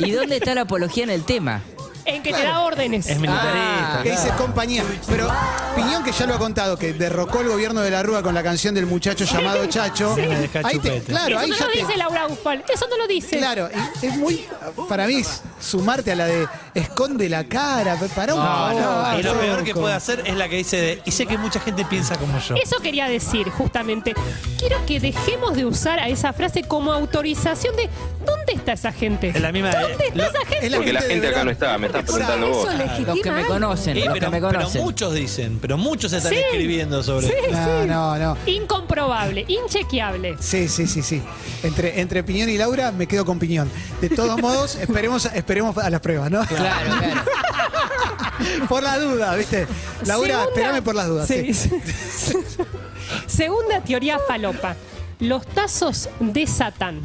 ¿Y 0.05 0.11
dónde 0.11 0.37
está 0.37 0.55
la 0.55 0.61
apología 0.61 1.03
en 1.03 1.09
el 1.11 1.23
tema? 1.23 1.61
En 2.03 2.23
que 2.23 2.33
te 2.33 2.41
da 2.41 2.61
órdenes. 2.61 3.05
Es 3.07 3.19
militarista. 3.19 3.99
Ah. 3.99 4.03
Que 4.03 4.11
dice 4.11 4.29
compañía. 4.37 4.83
Pero 5.07 5.31
Piñón, 5.75 6.03
que 6.03 6.11
ya 6.11 6.25
lo 6.25 6.33
ha 6.33 6.39
contado, 6.39 6.75
que 6.77 6.93
derrocó 6.93 7.41
el 7.41 7.47
gobierno 7.49 7.81
de 7.81 7.91
la 7.91 8.01
Rúa 8.01 8.23
con 8.23 8.33
la 8.33 8.41
canción 8.41 8.73
del 8.73 8.87
muchacho 8.87 9.23
llamado 9.23 9.63
Chacho. 9.67 10.15
Sí. 10.15 10.21
Me 10.21 10.35
Ahí 10.35 10.47
te- 10.49 10.89
chupete. 10.89 11.01
claro, 11.03 11.29
Eso 11.35 11.39
ahí 11.39 11.49
no 11.51 11.55
ya 11.57 11.65
lo 11.67 11.71
te. 11.71 11.77
dice 11.79 11.97
Laura 11.97 12.27
Ufal. 12.27 12.63
Eso 12.73 12.87
no 12.89 12.97
lo 12.97 13.07
dice. 13.07 13.37
Claro, 13.37 13.69
y 14.01 14.05
es 14.07 14.17
muy. 14.17 14.47
Para 14.89 15.05
mí, 15.05 15.17
es 15.17 15.41
sumarte 15.61 16.11
a 16.11 16.15
la 16.15 16.25
de 16.25 16.47
esconde 16.75 17.29
la 17.29 17.43
cara. 17.45 17.97
Para 18.15 18.33
un 18.35 18.41
No, 18.43 19.19
y 19.19 19.23
lo 19.23 19.33
peor 19.39 19.63
que 19.63 19.73
puede 19.73 19.93
hacer 19.93 20.23
es 20.25 20.35
la 20.35 20.49
que 20.49 20.57
dice 20.57 20.77
de, 20.77 21.01
y 21.05 21.11
sé 21.11 21.25
que 21.25 21.37
mucha 21.37 21.59
gente 21.59 21.85
piensa 21.85 22.17
como 22.17 22.39
yo. 22.39 22.55
Eso 22.55 22.77
quería 22.81 23.07
decir, 23.07 23.49
justamente. 23.49 24.13
Quiero 24.57 24.77
que 24.85 24.99
dejemos 24.99 25.55
de 25.55 25.65
usar 25.65 25.99
a 25.99 26.07
esa 26.09 26.33
frase 26.33 26.63
como 26.63 26.91
autorización 26.93 27.75
de 27.75 27.89
¿dónde 28.25 28.53
está 28.53 28.73
esa 28.73 28.91
gente? 28.91 29.29
Es 29.29 29.41
la 29.41 29.51
misma- 29.51 29.71
¿Dónde 29.71 30.05
está 30.07 30.15
lo- 30.17 30.23
esa 30.23 30.39
gente? 30.45 30.65
Es 30.65 30.71
la 30.71 30.77
Porque 30.77 30.93
la 30.93 31.01
gente 31.01 31.21
de 31.21 31.27
acá 31.29 31.43
no 31.43 31.51
está, 31.51 31.77
me 31.77 31.87
estás 31.87 32.03
preguntando 32.03 32.47
Eso 32.47 32.55
vos. 32.65 32.75
legitima 32.75 33.07
Los 33.13 33.21
que 33.21 33.31
me 33.31 33.39
algo. 33.39 33.53
conocen, 33.53 33.93
Sí, 33.95 33.99
los 34.03 34.13
pero, 34.13 34.25
que 34.25 34.31
me 34.31 34.41
pero 34.41 34.57
conocen. 34.59 34.83
muchos 34.83 35.13
dicen, 35.13 35.59
pero 35.61 35.77
muchos 35.77 36.13
están 36.13 36.31
Sí. 36.33 36.39
escribiendo 36.39 37.03
sobre 37.03 37.27
Sí, 37.27 37.33
No, 37.51 37.85
no, 37.85 38.17
no. 38.17 38.37
Incomprobable, 38.45 39.45
inchequeable. 39.47 40.35
Sí, 40.39 40.67
sí, 40.67 40.87
sí, 40.87 41.01
sí. 41.01 41.21
Entre, 41.63 41.99
entre 42.01 42.23
Piñón 42.23 42.49
y 42.49 42.57
Laura 42.57 42.91
me 42.91 43.07
quedo 43.07 43.25
con 43.25 43.37
Piñón. 43.39 43.69
De 43.99 44.09
todos 44.09 44.39
modos, 44.41 44.75
esperemos, 44.75 45.25
esperemos 45.25 45.50
a 45.59 45.89
las 45.89 45.99
pruebas, 46.01 46.31
¿no? 46.31 46.45
Claro, 46.45 46.91
claro. 46.97 47.21
por 48.69 48.81
la 48.83 48.97
duda, 48.97 49.35
¿viste? 49.35 49.67
Laura, 50.05 50.27
Segunda- 50.27 50.43
espérame 50.49 50.83
por 50.83 50.95
las 50.95 51.07
dudas. 51.07 51.27
Sí. 51.27 51.53
sí. 51.53 51.69
Segunda 53.27 53.81
teoría 53.81 54.19
falopa. 54.27 54.75
Los 55.19 55.45
tazos 55.45 56.09
de 56.19 56.47
Satán. 56.47 57.01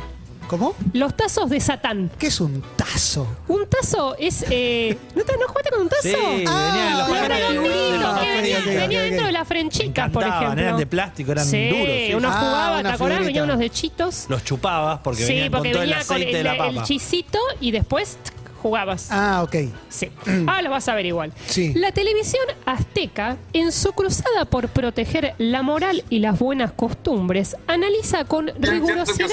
¿Cómo? 0.49 0.77
Los 0.93 1.17
tazos 1.17 1.51
de 1.51 1.59
Satán. 1.61 2.09
¿Qué 2.19 2.29
es 2.29 2.41
un 2.41 2.63
tazo? 2.77 3.27
Un 3.49 3.67
tazo 3.69 4.15
es. 4.17 4.45
Eh, 4.49 4.97
¿No 5.17 5.25
te 5.25 5.37
no 5.37 5.49
jugaste 5.49 5.71
con 5.71 5.81
un 5.83 5.89
tazo? 5.89 6.03
Sí, 6.03 6.11
venían 6.15 6.47
en 6.47 6.99
los 6.99 7.03
Ah, 7.03 7.07
Un 7.09 7.15
paquetes 7.19 7.29
de- 7.29 7.49
redondito 7.49 8.11
ok, 8.13 8.21
que 8.21 8.31
venía, 8.37 8.57
ok, 8.59 8.63
ok, 8.63 8.67
venía 8.69 8.99
ok. 9.01 9.05
dentro 9.07 9.27
de 9.27 9.33
las 9.33 9.49
frenchicas, 9.49 10.11
por 10.11 10.23
encantaban, 10.23 10.43
ejemplo. 10.45 10.63
eran 10.63 10.77
de 10.77 10.87
plástico, 10.87 11.33
eran 11.33 11.45
sí, 11.47 11.69
duros, 11.69 11.87
sí. 11.89 12.15
uno 12.15 12.29
Ah, 12.33 12.39
jugaba, 12.39 12.75
¿te 12.77 12.81
una 12.81 12.93
acordás? 12.95 12.99
figurita. 13.19 13.27
Venían 13.27 13.45
unos 13.45 13.59
de 13.59 13.71
chitos. 13.71 14.27
Los 14.29 14.45
chupabas 14.45 15.01
porque 15.03 15.27
sí, 15.27 15.33
venían 15.33 15.51
porque 15.51 15.69
con 15.69 15.73
todo 15.73 15.83
el 15.83 15.89
venía 15.91 16.05
con 16.07 16.15
aceite 16.17 16.31
el, 16.31 16.37
de 16.37 16.43
la 16.45 16.53
el 16.53 16.59
papa. 16.75 16.87
chisito 16.87 17.39
y 17.61 17.71
después 17.73 18.17
tsk, 18.23 18.35
jugabas. 18.67 19.09
Ah, 19.11 19.43
ok. 19.45 19.55
Sí. 19.89 20.11
Ahora 20.27 20.63
lo 20.63 20.71
vas 20.71 20.89
a 20.89 20.95
ver 20.95 21.07
igual. 21.07 21.33
Sí. 21.47 21.73
La 21.75 21.93
televisión 21.93 22.45
azteca, 22.65 23.37
en 23.53 23.71
su 23.71 23.93
cruzada 23.93 24.45
por 24.45 24.69
proteger 24.69 25.35
la 25.39 25.63
moral 25.63 26.03
y 26.11 26.19
las 26.19 26.39
buenas 26.39 26.73
costumbres, 26.73 27.57
analiza 27.69 28.25
con 28.25 28.51
rigurosidad, 28.59 29.29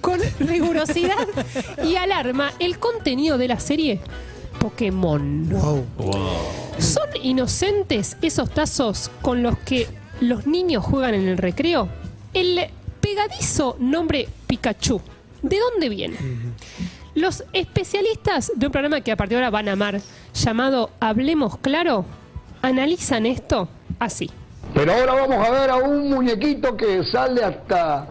con 0.00 0.20
rigurosidad 0.40 1.26
y 1.84 1.94
alarma 1.96 2.52
el 2.58 2.80
contenido 2.80 3.38
de 3.38 3.48
la 3.48 3.60
serie 3.60 4.00
Pokémon. 4.58 5.48
Wow. 5.48 5.86
¿Son 6.78 7.08
inocentes 7.22 8.16
esos 8.22 8.50
tazos 8.50 9.10
con 9.22 9.42
los 9.42 9.56
que 9.58 9.86
los 10.20 10.46
niños 10.46 10.84
juegan 10.84 11.14
en 11.14 11.28
el 11.28 11.38
recreo? 11.38 11.88
El 12.34 12.66
pegadizo 13.00 13.76
nombre 13.78 14.28
Pikachu, 14.48 15.00
¿de 15.42 15.58
dónde 15.58 15.88
viene? 15.88 16.16
Los 17.16 17.44
especialistas 17.54 18.52
de 18.54 18.66
un 18.66 18.72
programa 18.72 19.00
que 19.00 19.10
a 19.10 19.16
partir 19.16 19.38
de 19.38 19.44
ahora 19.44 19.50
van 19.50 19.70
a 19.70 19.72
amar, 19.72 20.02
llamado 20.34 20.90
Hablemos 21.00 21.56
Claro, 21.60 22.04
analizan 22.60 23.24
esto 23.24 23.70
así. 23.98 24.30
Pero 24.74 24.92
ahora 24.92 25.14
vamos 25.14 25.48
a 25.48 25.50
ver 25.50 25.70
a 25.70 25.76
un 25.76 26.10
muñequito 26.10 26.76
que 26.76 27.02
sale 27.04 27.42
hasta, 27.42 28.08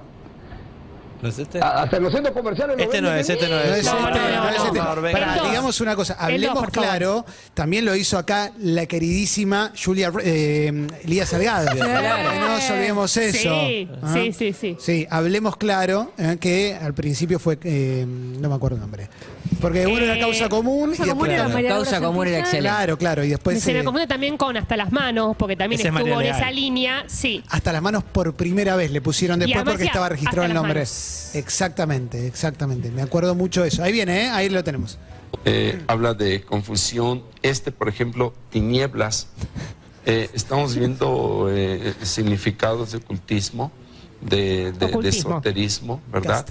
¿No 1.25 1.29
es 1.31 1.39
este? 1.39 1.59
hasta 1.59 1.97
en 1.97 2.03
los 2.03 2.13
centros 2.13 2.35
comerciales. 2.35 2.77
Este 2.77 3.01
no 3.01 3.11
es, 3.11 3.27
este 3.27 3.49
no 3.49 3.55
No 3.55 3.61
es. 3.61 3.83
No, 3.83 4.09
este, 4.09 4.57
es 4.57 4.63
este. 4.65 5.47
digamos 5.49 5.81
una 5.81 5.95
cosa, 5.95 6.15
hablemos 6.19 6.69
claro, 6.69 7.25
también 7.53 7.83
lo 7.83 7.95
hizo 7.95 8.17
acá 8.17 8.51
la 8.59 8.85
queridísima 8.85 9.71
Julia 9.83 10.11
eh, 10.21 10.87
Lía 11.05 11.25
Salgado. 11.25 11.73
No 11.73 12.47
nos 12.49 12.69
olvidemos 12.69 13.17
eso. 13.17 13.37
Sí, 13.39 13.89
¿Ah? 14.03 14.13
sí, 14.13 14.33
sí, 14.33 14.53
sí. 14.53 14.77
Sí, 14.79 15.07
hablemos 15.09 15.57
claro, 15.57 16.11
eh, 16.17 16.37
que 16.39 16.77
al 16.79 16.93
principio 16.93 17.39
fue, 17.39 17.57
eh, 17.63 18.05
no 18.07 18.47
me 18.47 18.55
acuerdo 18.55 18.75
el 18.75 18.81
nombre. 18.81 19.09
Porque 19.61 19.87
uno 19.87 19.99
era 19.99 20.15
Eh, 20.17 20.19
causa 20.19 20.49
común 20.49 20.93
y 20.93 20.97
Causa 20.97 21.13
común 21.13 21.27
después... 21.27 21.31
era 21.31 21.47
María 21.47 21.69
Causa 21.69 22.01
común 22.01 22.27
era 22.27 22.39
excelente. 22.39 22.69
Claro, 22.69 22.97
claro, 22.97 23.23
y 23.23 23.29
después... 23.29 23.61
Se 23.61 23.73
me 23.73 23.79
eh, 23.79 23.83
confunde 23.83 24.07
también 24.07 24.37
con 24.37 24.57
Hasta 24.57 24.75
las 24.75 24.91
Manos, 24.91 25.35
porque 25.37 25.55
también 25.55 25.79
Ese 25.79 25.89
es 25.89 25.95
estuvo 25.95 26.21
en 26.21 26.27
esa 26.27 26.51
línea. 26.51 27.03
Sí. 27.07 27.43
hasta 27.49 27.71
las 27.71 27.81
manos 27.81 28.03
por 28.03 28.33
primera 28.35 28.75
vez 28.75 28.91
le 28.91 29.01
pusieron 29.01 29.39
después 29.39 29.63
porque 29.63 29.85
estaba 29.85 30.09
registrado 30.09 30.41
hasta 30.41 30.51
el 30.51 30.53
nombre. 30.53 30.73
manos. 30.81 31.14
Exactamente, 31.33 32.27
exactamente. 32.27 32.89
Me 32.91 33.01
acuerdo 33.01 33.35
mucho 33.35 33.61
de 33.61 33.69
eso. 33.69 33.83
Ahí 33.83 33.91
viene, 33.91 34.23
¿eh? 34.25 34.29
ahí 34.29 34.49
lo 34.49 34.63
tenemos. 34.63 34.97
eh, 35.45 35.81
habla 35.87 36.13
de 36.13 36.41
confusión. 36.43 37.23
Este, 37.41 37.71
por 37.71 37.87
ejemplo, 37.89 38.33
tinieblas. 38.51 39.27
Eh, 40.05 40.29
estamos 40.33 40.75
viendo 40.75 41.47
eh, 41.51 41.93
significados 42.03 42.91
de 42.91 42.99
ocultismo, 42.99 43.71
de, 44.21 44.71
de- 44.71 44.85
esoterismo, 45.35 46.01
¿verdad? 46.11 46.45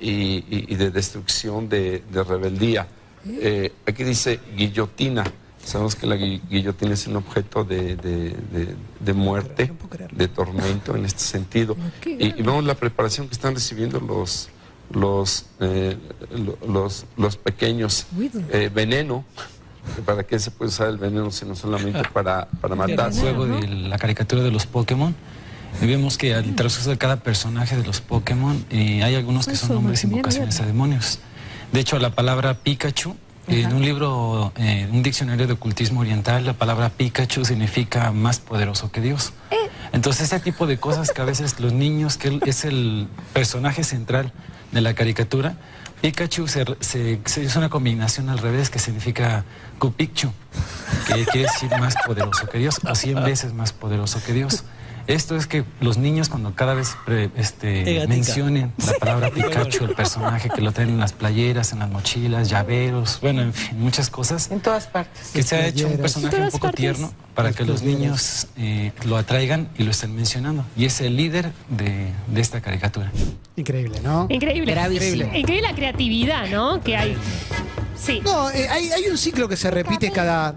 Y, 0.00 0.10
y- 0.10 0.66
y 0.68 0.74
de 0.76 0.90
destrucción 0.90 1.68
de, 1.68 2.02
de 2.12 2.22
rebeldía. 2.24 2.86
Eh, 3.28 3.72
aquí 3.86 4.04
dice 4.04 4.40
guillotina. 4.56 5.24
Sabemos 5.64 5.94
que 5.94 6.06
la 6.06 6.16
gui- 6.16 6.40
guillotina 6.50 6.92
es 6.94 7.06
un 7.06 7.16
objeto 7.16 7.64
de, 7.64 7.96
de- 7.96 8.30
de- 8.52 8.74
de 9.00 9.12
muerte, 9.12 9.72
de 10.12 10.28
tormento 10.28 10.96
en 10.96 11.04
este 11.04 11.20
sentido. 11.20 11.76
Y, 12.04 12.26
y 12.38 12.42
vemos 12.42 12.64
la 12.64 12.74
preparación 12.74 13.28
que 13.28 13.34
están 13.34 13.54
recibiendo 13.54 14.00
los, 14.00 14.48
los, 14.92 15.46
eh, 15.60 15.96
lo- 16.36 16.58
los, 16.66 17.06
los 17.16 17.36
pequeños. 17.36 18.06
Eh, 18.50 18.70
veneno. 18.74 19.24
¿Para 20.06 20.22
qué 20.24 20.38
se 20.38 20.52
puede 20.52 20.68
usar 20.68 20.88
el 20.88 20.96
veneno 20.96 21.30
si 21.32 21.44
no 21.44 21.56
solamente 21.56 22.02
para, 22.12 22.46
para 22.60 22.76
matar? 22.76 23.10
el 23.12 23.18
juego 23.18 23.46
de 23.46 23.66
la 23.68 23.98
caricatura 23.98 24.42
de 24.42 24.50
los 24.52 24.66
Pokémon. 24.66 25.14
Y 25.80 25.86
vemos 25.86 26.18
que 26.18 26.34
al 26.34 26.54
transcurso 26.54 26.90
de 26.90 26.98
cada 26.98 27.16
personaje 27.16 27.76
de 27.76 27.84
los 27.84 28.00
Pokémon 28.00 28.64
eh, 28.70 29.02
hay 29.02 29.14
algunos 29.16 29.46
que 29.46 29.56
son 29.56 29.66
Eso, 29.66 29.74
nombres 29.74 30.04
e 30.04 30.06
invocaciones 30.06 30.60
a 30.60 30.66
demonios. 30.66 31.18
De 31.72 31.80
hecho, 31.80 31.98
la 31.98 32.10
palabra 32.14 32.54
Pikachu, 32.54 33.16
en 33.60 33.72
un 33.74 33.82
libro, 33.82 34.52
eh, 34.56 34.88
un 34.90 35.02
diccionario 35.02 35.46
de 35.46 35.52
ocultismo 35.52 36.00
oriental, 36.00 36.44
la 36.46 36.54
palabra 36.54 36.88
Pikachu 36.90 37.44
significa 37.44 38.10
más 38.12 38.38
poderoso 38.40 38.90
que 38.90 39.00
Dios. 39.00 39.32
Entonces, 39.92 40.22
ese 40.32 40.40
tipo 40.40 40.66
de 40.66 40.78
cosas 40.78 41.10
que 41.10 41.20
a 41.20 41.24
veces 41.24 41.60
los 41.60 41.72
niños, 41.72 42.16
que 42.16 42.28
él 42.28 42.40
es 42.46 42.64
el 42.64 43.08
personaje 43.34 43.84
central 43.84 44.32
de 44.70 44.80
la 44.80 44.94
caricatura, 44.94 45.56
Pikachu 46.00 46.48
se, 46.48 46.64
se- 46.80 47.20
se- 47.26 47.44
es 47.44 47.56
una 47.56 47.68
combinación 47.68 48.28
al 48.30 48.38
revés 48.38 48.70
que 48.70 48.78
significa 48.78 49.44
Kupikchu, 49.78 50.32
que 51.06 51.24
quiere 51.26 51.46
decir 51.48 51.70
más 51.78 51.94
poderoso 52.06 52.48
que 52.48 52.58
Dios, 52.58 52.80
o 52.88 52.94
cien 52.94 53.22
veces 53.22 53.52
más 53.52 53.72
poderoso 53.72 54.20
que 54.24 54.32
Dios. 54.32 54.64
Esto 55.06 55.36
es 55.36 55.46
que 55.46 55.64
los 55.80 55.98
niños 55.98 56.28
cuando 56.28 56.54
cada 56.54 56.74
vez 56.74 56.96
pre- 57.04 57.24
Eh, 57.24 57.30
este, 57.36 58.06
mencionen 58.08 58.72
la 58.86 58.92
palabra 58.94 59.30
Pikachu, 59.34 59.84
el 59.84 59.94
personaje 59.94 60.48
que 60.48 60.60
lo 60.60 60.72
traen 60.72 60.90
en 60.90 60.98
las 61.00 61.12
playeras, 61.12 61.72
en 61.72 61.80
las 61.80 61.90
mochilas, 61.90 62.48
llaveros, 62.48 63.18
bueno, 63.20 63.42
en 63.42 63.52
fin, 63.52 63.80
muchas 63.80 64.10
cosas. 64.10 64.50
En 64.50 64.60
todas 64.60 64.86
partes. 64.86 65.30
Que 65.32 65.42
se 65.42 65.56
ha 65.56 65.66
hecho 65.66 65.88
un 65.88 65.98
personaje 65.98 66.36
un 66.36 66.50
poco 66.50 66.58
partes. 66.66 66.80
tierno 66.80 67.12
para 67.34 67.52
que 67.52 67.64
los 67.64 67.82
niños 67.82 68.46
eh, 68.58 68.92
lo 69.04 69.16
atraigan 69.16 69.68
y 69.78 69.84
lo 69.84 69.90
estén 69.90 70.14
mencionando. 70.14 70.64
Y 70.76 70.84
es 70.84 71.00
el 71.00 71.16
líder 71.16 71.50
de, 71.68 72.08
de 72.28 72.40
esta 72.40 72.60
caricatura. 72.60 73.10
Increíble, 73.56 74.00
¿no? 74.02 74.26
Increíble. 74.28 74.72
Gravísimo. 74.72 75.24
Increíble 75.34 75.62
la 75.62 75.74
creatividad, 75.74 76.48
¿no? 76.48 76.82
Que 76.82 76.96
hay. 76.96 77.16
Sí. 77.96 78.20
No, 78.24 78.50
eh, 78.50 78.68
hay, 78.68 78.90
hay 78.90 79.04
un 79.08 79.16
ciclo 79.16 79.48
que 79.48 79.56
se 79.56 79.70
repite 79.70 80.10
cada 80.10 80.54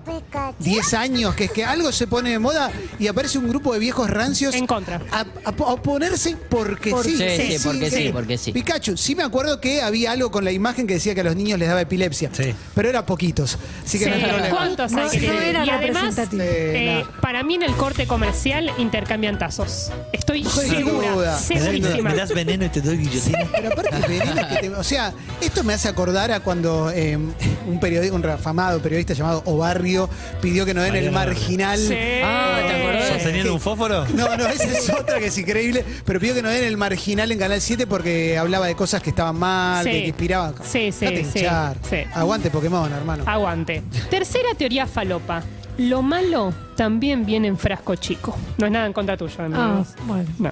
10 0.59 0.93
años, 0.93 1.35
que 1.35 1.45
es 1.45 1.51
que 1.51 1.63
algo 1.65 1.91
se 1.91 2.07
pone 2.07 2.29
de 2.31 2.39
moda 2.39 2.71
y 2.99 3.07
aparece 3.07 3.37
un 3.37 3.47
grupo 3.49 3.73
de 3.73 3.79
viejos 3.79 4.09
rancios 4.09 4.55
En 4.55 4.67
contra. 4.67 5.01
a, 5.11 5.19
a- 5.21 5.25
a 5.49 5.73
oponerse 5.73 6.35
porque 6.49 6.91
Por- 6.91 7.05
sí. 7.05 7.15
Sí, 7.17 7.57
sí, 7.57 7.67
porque 7.67 7.89
sí, 7.91 8.09
porque 8.13 8.37
sí. 8.37 8.51
Pikachu, 8.51 8.97
sí 8.97 9.15
me 9.15 9.23
acuerdo 9.23 9.59
que 9.61 9.81
había 9.81 10.11
algo 10.11 10.31
con 10.31 10.43
la 10.45 10.51
imagen 10.51 10.87
que 10.87 10.95
decía 10.95 11.13
que 11.15 11.21
a 11.21 11.23
los 11.25 11.35
niños 11.35 11.59
les 11.59 11.67
daba 11.67 11.81
epilepsia, 11.81 12.29
Sí. 12.33 12.53
pero 12.73 12.89
era 12.89 13.05
poquitos, 13.05 13.57
así 13.85 13.99
que 13.99 14.07
no 14.07 14.15
hay 14.15 14.21
Sí, 14.21 14.27
problema. 14.27 14.49
¿Cuántos 14.55 14.93
hay 14.93 15.09
que 15.09 15.19
tener? 15.27 15.65
Y 15.65 15.69
además, 15.69 16.15
eh, 16.33 17.03
para 17.21 17.43
mí 17.43 17.55
en 17.55 17.63
el 17.63 17.73
corte 17.75 18.07
comercial 18.07 18.71
intercambian 18.77 19.37
tazos. 19.37 19.91
Estoy 20.13 20.43
segura. 20.45 21.11
duda. 21.13 21.39
Segurísima. 21.39 22.09
Me 22.09 22.15
das 22.15 22.33
veneno 22.33 22.65
y 22.65 22.69
te 22.69 22.81
doy 22.81 22.97
guillotina. 22.97 23.39
Pero 23.51 23.69
aparte, 23.71 23.95
veneno 24.07 24.47
que 24.49 24.55
te- 24.57 24.69
o 24.69 24.83
sea, 24.83 25.13
esto 25.41 25.63
me 25.63 25.73
hace 25.73 25.87
acordar 25.87 26.31
a 26.31 26.39
cuando 26.41 26.89
eh, 26.91 27.15
un 27.17 27.79
periodista, 27.79 28.15
un 28.15 28.25
afamado 28.25 28.79
periodista 28.79 29.13
llamado 29.13 29.41
Obarrio 29.45 30.09
pidió 30.41 30.65
que 30.65 30.73
nos 30.73 30.83
den 30.83 30.95
el 30.95 31.11
marginal. 31.11 31.77
Sí. 31.79 31.95
Ah, 32.23 32.61
¿te 32.67 32.75
acordás? 32.81 33.07
¿Sosteniendo 33.09 33.53
un 33.53 33.59
fósforo? 33.59 34.05
No, 34.15 34.35
no, 34.37 34.47
esa 34.47 34.63
es 34.65 34.89
otra 34.89 35.19
que 35.19 35.27
es 35.27 35.37
increíble, 35.37 35.83
pero 36.05 36.19
pidió 36.19 36.33
que 36.35 36.41
nos 36.41 36.51
den 36.51 36.63
el 36.63 36.77
marginal 36.77 37.31
en 37.31 37.39
Canal 37.39 37.61
7 37.61 37.87
porque 37.87 38.37
hablaba 38.37 38.67
de 38.67 38.75
cosas 38.75 39.01
que 39.01 39.09
estaban 39.09 39.37
mal, 39.37 39.83
Sí. 39.83 39.91
que, 39.91 40.01
que 40.01 40.07
inspiraban. 40.07 40.53
Sí, 40.63 40.91
sí, 40.91 41.05
Date 41.05 41.25
sí, 41.25 41.39
hinchar. 41.39 41.77
sí. 41.89 41.97
Aguante 42.13 42.49
Pokémon, 42.49 42.91
hermano. 42.91 43.23
Aguante. 43.27 43.83
Tercera 44.09 44.49
teoría 44.57 44.85
falopa. 44.87 45.43
Lo 45.77 46.01
malo 46.01 46.53
también 46.77 47.25
viene 47.25 47.49
en 47.49 47.57
frasco 47.57 47.95
chico. 47.95 48.37
No 48.57 48.65
es 48.65 48.71
nada 48.71 48.85
en 48.85 48.93
contra 48.93 49.17
tuyo, 49.17 49.35
Ah, 49.39 49.43
amigos. 49.45 49.89
bueno. 50.05 50.29
No. 50.39 50.51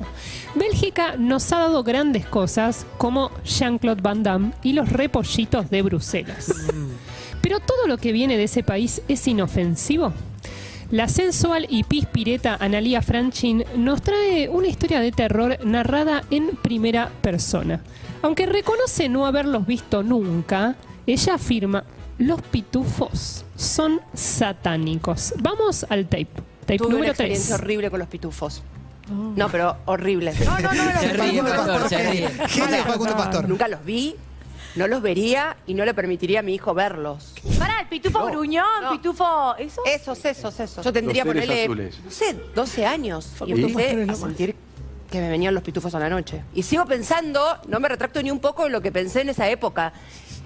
Bélgica 0.56 1.16
nos 1.18 1.50
ha 1.54 1.60
dado 1.60 1.82
grandes 1.84 2.26
cosas 2.26 2.86
como 2.98 3.32
Jean-Claude 3.46 4.02
Van 4.02 4.22
Damme 4.22 4.52
y 4.64 4.74
los 4.74 4.90
repollitos 4.90 5.70
de 5.70 5.82
Bruselas. 5.82 6.52
Pero 7.44 7.60
todo 7.60 7.88
lo 7.88 7.98
que 7.98 8.14
viene 8.14 8.38
de 8.38 8.46
ese 8.46 8.64
país 8.64 9.02
es 9.10 9.28
inofensivo. 9.28 10.14
La 10.92 11.10
sensual 11.10 11.68
y 11.70 11.84
pispireta 11.84 12.56
Analia 12.60 13.02
Franchin 13.02 13.66
nos 13.76 14.02
trae 14.02 14.48
una 14.48 14.68
historia 14.68 15.02
de 15.02 15.12
terror 15.12 15.58
narrada 15.66 16.24
en 16.32 16.56
primera 16.56 17.10
persona. 17.22 17.82
Aunque 18.22 18.46
reconoce 18.46 19.10
no 19.10 19.26
haberlos 19.26 19.68
visto 19.68 20.04
nunca, 20.04 20.76
ella 21.06 21.34
afirma, 21.34 21.84
los 22.18 22.42
pitufos 22.42 23.44
son 23.58 24.00
satánicos. 24.14 25.34
Vamos 25.40 25.86
al 25.90 26.06
tape. 26.06 26.28
Tape 26.62 26.78
Tuve 26.78 26.88
una 26.88 26.96
número 26.96 27.12
experiencia 27.12 27.56
3. 27.58 27.64
horrible 27.64 27.90
con 27.90 28.00
los 28.00 28.08
pitufos. 28.08 28.64
No, 29.36 29.50
pero 29.50 29.76
horrible. 29.86 30.34
No, 30.46 30.60
no, 30.60 30.74
no. 33.32 33.42
Nunca 33.48 33.68
los 33.68 33.84
vi, 33.84 34.16
no 34.76 34.88
los 34.88 35.02
vería 35.02 35.58
y 35.68 35.74
no 35.74 35.86
le 35.86 35.94
permitiría 35.94 36.40
a 36.40 36.42
mi 36.44 36.54
hijo 36.56 36.74
verlos. 36.74 37.34
Pará, 37.60 37.82
el 37.82 37.88
pitufo 37.88 38.20
No, 38.20 38.26
gruñón, 38.28 38.66
no. 38.84 38.92
pitufo. 38.92 39.56
¿Eso? 39.58 39.82
Esos, 39.86 40.26
esos, 40.26 40.60
esos. 40.60 40.84
Yo 40.86 40.92
tendría, 40.94 41.24
Los 41.26 41.34
seres 41.34 41.48
ponerle, 41.48 41.64
azules. 41.66 42.00
no 42.04 42.12
sé, 42.12 42.34
12 42.56 42.86
años. 42.86 43.30
Y 43.46 43.52
empecé 43.52 44.08
a 44.10 44.16
sentir 44.16 44.56
que 45.12 45.20
me 45.22 45.30
venían 45.30 45.54
los 45.54 45.62
pitufos 45.64 45.94
a 45.94 46.00
la 46.00 46.10
noche. 46.10 46.44
Y 46.56 46.64
sigo 46.64 46.86
pensando, 46.86 47.40
no 47.68 47.80
me 47.80 47.88
retracto 47.88 48.22
ni 48.24 48.32
un 48.32 48.40
poco 48.40 48.64
de 48.64 48.72
lo 48.72 48.82
que 48.82 48.92
pensé 48.92 49.22
en 49.22 49.30
esa 49.30 49.48
época. 49.50 49.94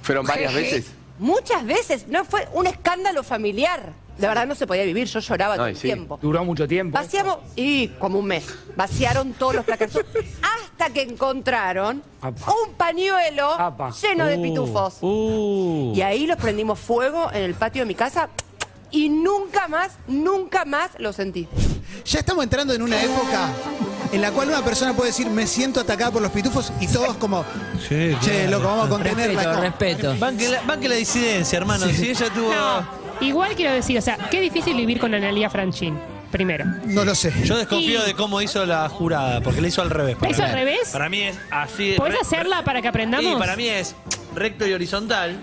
¿Fueron 0.01 0.25
varias 0.25 0.53
veces? 0.53 0.91
Muchas 1.19 1.65
veces. 1.65 2.07
No 2.07 2.25
fue 2.25 2.47
un 2.53 2.67
escándalo 2.67 3.23
familiar. 3.23 3.93
De 4.17 4.27
verdad 4.27 4.47
no 4.47 4.55
se 4.55 4.65
podía 4.65 4.83
vivir, 4.83 5.07
yo 5.07 5.19
lloraba 5.19 5.55
todo 5.57 5.67
el 5.67 5.75
sí. 5.75 5.83
tiempo. 5.83 6.17
Duró 6.19 6.43
mucho 6.43 6.67
tiempo. 6.67 6.97
Vaciamos, 6.97 7.37
y 7.55 7.89
como 7.99 8.17
un 8.17 8.25
mes, 8.25 8.47
vaciaron 8.75 9.33
todos 9.33 9.53
los 9.55 9.65
placarzones 9.65 10.07
hasta 10.41 10.89
que 10.91 11.03
encontraron 11.03 12.01
Apa. 12.19 12.51
un 12.51 12.73
pañuelo 12.73 13.51
Apa. 13.51 13.91
lleno 13.91 14.25
de 14.25 14.39
pitufos. 14.39 14.97
Uh. 15.01 15.93
Y 15.95 16.01
ahí 16.01 16.25
los 16.25 16.37
prendimos 16.37 16.79
fuego 16.79 17.31
en 17.31 17.43
el 17.43 17.53
patio 17.53 17.83
de 17.83 17.85
mi 17.85 17.93
casa 17.93 18.29
y 18.89 19.09
nunca 19.09 19.67
más, 19.67 19.97
nunca 20.07 20.65
más 20.65 20.91
lo 20.97 21.13
sentí. 21.13 21.47
Ya 22.05 22.19
estamos 22.19 22.43
entrando 22.43 22.73
en 22.73 22.81
una 22.81 22.99
época 23.01 23.51
en 24.11 24.21
la 24.21 24.31
cual 24.31 24.49
una 24.49 24.61
persona 24.63 24.93
puede 24.93 25.09
decir, 25.09 25.29
me 25.29 25.47
siento 25.47 25.79
atacada 25.79 26.11
por 26.11 26.21
los 26.21 26.31
pitufos, 26.31 26.71
y 26.79 26.87
todos 26.87 27.15
como, 27.17 27.43
Sí, 27.87 28.15
che, 28.21 28.43
claro. 28.45 28.51
loco, 28.51 28.67
vamos 28.67 28.85
a 28.85 28.89
contenerla. 28.89 29.41
Respeto, 29.43 29.61
respeto. 29.61 30.15
Banque 30.19 30.49
la, 30.49 30.61
banque 30.61 30.89
la 30.89 30.95
disidencia, 30.95 31.57
hermano. 31.57 31.85
Si 31.87 32.09
ella 32.09 32.29
tuvo. 32.33 32.53
No, 32.53 32.87
igual 33.21 33.55
quiero 33.55 33.73
decir, 33.73 33.97
o 33.97 34.01
sea, 34.01 34.17
qué 34.29 34.41
difícil 34.41 34.75
vivir 34.75 34.99
con 34.99 35.13
Analia 35.13 35.49
Franchín, 35.49 35.97
primero. 36.31 36.65
No 36.85 37.03
lo 37.05 37.15
sé. 37.15 37.31
Yo 37.43 37.57
desconfío 37.57 38.01
Y- 38.03 38.05
de 38.07 38.13
cómo 38.13 38.41
hizo 38.41 38.65
la 38.65 38.87
jurada, 38.89 39.41
porque 39.41 39.61
la 39.61 39.67
hizo 39.67 39.81
al 39.81 39.89
revés. 39.89 40.17
¿La 40.21 40.29
hizo 40.29 40.43
al 40.43 40.51
revés? 40.53 40.89
Para 40.91 41.09
mí 41.09 41.21
es 41.21 41.37
así. 41.51 41.93
¿Podés 41.97 42.13
re- 42.15 42.19
hacerla 42.21 42.63
para 42.63 42.81
que 42.81 42.87
aprendamos? 42.87 43.31
Sí, 43.33 43.37
para 43.39 43.55
mí 43.55 43.67
es 43.67 43.95
recto 44.35 44.65
y 44.67 44.73
horizontal. 44.73 45.37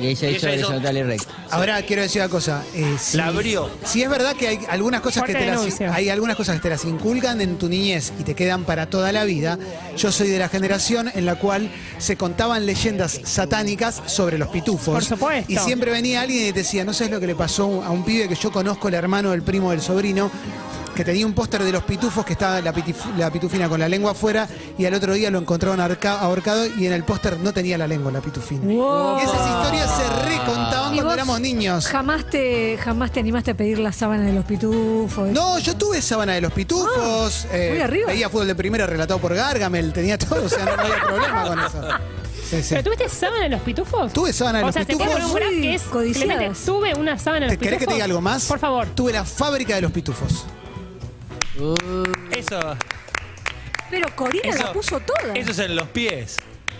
Y 0.00 0.06
ella 0.08 0.30
Y 0.30 0.34
hizo 0.36 0.46
ella 0.46 0.56
hizo- 0.56 0.66
horizontal 0.68 0.96
y 0.96 1.02
recto. 1.02 1.26
Ahora 1.50 1.82
quiero 1.82 2.02
decir 2.02 2.22
una 2.22 2.28
cosa. 2.30 2.62
eh, 2.74 2.96
si, 2.98 3.16
La 3.16 3.26
abrió. 3.26 3.68
Si 3.84 4.02
es 4.02 4.08
verdad 4.10 4.34
que 4.36 4.48
hay 4.48 4.58
algunas 4.68 5.00
cosas 5.00 5.24
que 5.24 5.32
Fuerte 5.32 5.44
te 5.46 5.50
las, 5.50 5.60
denuncia. 5.60 5.92
hay 5.94 6.08
algunas 6.08 6.36
cosas 6.36 6.56
que 6.56 6.62
te 6.62 6.70
las 6.70 6.84
inculcan 6.84 7.40
en 7.40 7.58
tu 7.58 7.68
niñez 7.68 8.12
y 8.18 8.22
te 8.22 8.34
quedan 8.34 8.64
para 8.64 8.86
toda 8.88 9.10
la 9.12 9.24
vida. 9.24 9.58
Yo 9.96 10.12
soy 10.12 10.28
de 10.28 10.38
la 10.38 10.48
generación 10.48 11.10
en 11.14 11.26
la 11.26 11.34
cual 11.36 11.70
se 11.98 12.16
contaban 12.16 12.64
leyendas 12.66 13.20
satánicas 13.24 14.02
sobre 14.06 14.38
los 14.38 14.48
pitufos. 14.48 14.94
Por 14.94 15.04
supuesto. 15.04 15.50
Y 15.52 15.56
siempre 15.58 15.90
venía 15.90 16.20
alguien 16.22 16.48
y 16.48 16.52
te 16.52 16.60
decía, 16.60 16.84
no 16.84 16.92
sabes 16.92 17.12
lo 17.12 17.20
que 17.20 17.26
le 17.26 17.34
pasó 17.34 17.82
a 17.82 17.90
un 17.90 18.04
pibe 18.04 18.28
que 18.28 18.34
yo 18.34 18.52
conozco, 18.52 18.88
el 18.88 18.94
hermano 18.94 19.30
del 19.32 19.42
primo 19.42 19.70
del 19.70 19.80
sobrino. 19.80 20.30
Que 20.98 21.04
tenía 21.04 21.24
un 21.26 21.32
póster 21.32 21.62
de 21.62 21.70
los 21.70 21.84
pitufos 21.84 22.24
que 22.24 22.32
estaba 22.32 22.60
la, 22.60 22.74
pitif- 22.74 23.14
la 23.16 23.30
pitufina 23.30 23.68
con 23.68 23.78
la 23.78 23.88
lengua 23.88 24.10
afuera 24.10 24.48
y 24.76 24.84
al 24.84 24.94
otro 24.94 25.12
día 25.12 25.30
lo 25.30 25.38
encontraron 25.38 25.78
arca- 25.78 26.18
ahorcado 26.18 26.66
y 26.66 26.86
en 26.88 26.92
el 26.92 27.04
póster 27.04 27.38
no 27.38 27.52
tenía 27.52 27.78
la 27.78 27.86
lengua 27.86 28.10
la 28.10 28.20
pitufina. 28.20 28.64
Wow. 28.64 29.18
Y 29.18 29.22
esas 29.22 29.48
historias 29.48 29.88
se 29.96 30.24
recontaban 30.28 30.92
¿Y 30.94 30.96
cuando 30.96 31.14
éramos 31.14 31.40
niños. 31.40 31.86
Jamás 31.86 32.28
te, 32.28 32.76
jamás 32.82 33.12
te 33.12 33.20
animaste 33.20 33.52
a 33.52 33.54
pedir 33.54 33.78
la 33.78 33.92
sábana 33.92 34.24
de 34.24 34.32
los 34.32 34.44
pitufos. 34.44 35.28
No, 35.28 35.60
yo 35.60 35.76
tuve 35.76 36.02
sábana 36.02 36.32
de 36.32 36.40
los 36.40 36.52
pitufos. 36.52 37.46
eh, 37.52 37.68
Ah, 37.70 37.74
muy 37.74 37.80
arriba. 37.80 38.06
Veía 38.08 38.28
fútbol 38.28 38.48
de 38.48 38.56
primera 38.56 38.84
relatado 38.84 39.20
por 39.20 39.32
Gargamel, 39.36 39.92
tenía 39.92 40.18
todo, 40.18 40.46
o 40.46 40.48
sea, 40.48 40.64
no, 40.64 40.76
no 40.78 40.82
había 40.82 41.00
problema 41.00 41.44
con 41.46 41.58
eso. 41.60 41.80
Sí, 42.50 42.60
sí. 42.62 42.68
¿Pero 42.70 42.82
tuviste 42.82 43.08
sábana 43.08 43.44
de 43.44 43.50
los 43.50 43.60
pitufos? 43.60 44.12
Tuve 44.12 44.32
sábana 44.32 44.58
de 44.58 44.64
o 44.64 44.66
los 44.66 44.74
sea, 44.74 44.84
te 44.84 44.96
puedo 44.96 45.14
pitufos. 45.14 45.38
que 45.60 45.74
es 45.74 46.64
tuve 46.64 46.94
una 46.96 47.16
sábana 47.18 47.46
de 47.46 47.50
¿Te 47.50 47.54
los 47.56 47.62
querés 47.62 47.78
que 47.78 47.84
te 47.86 47.92
pitufos. 47.92 47.94
diga 47.94 48.04
algo 48.06 48.20
más? 48.20 48.46
Por 48.46 48.58
favor. 48.58 48.88
Tuve 48.96 49.12
la 49.12 49.24
fábrica 49.24 49.76
de 49.76 49.82
los 49.82 49.92
pitufos. 49.92 50.44
Eso, 52.30 52.60
Pero 53.90 54.14
Corina 54.14 54.50
Eso- 54.50 54.64
la 54.64 54.72
puso 54.72 55.00
toda. 55.00 55.34
eso 55.34 55.50
es 55.50 55.58
en 55.58 55.74
los 55.76 55.88
pies. 55.88 56.36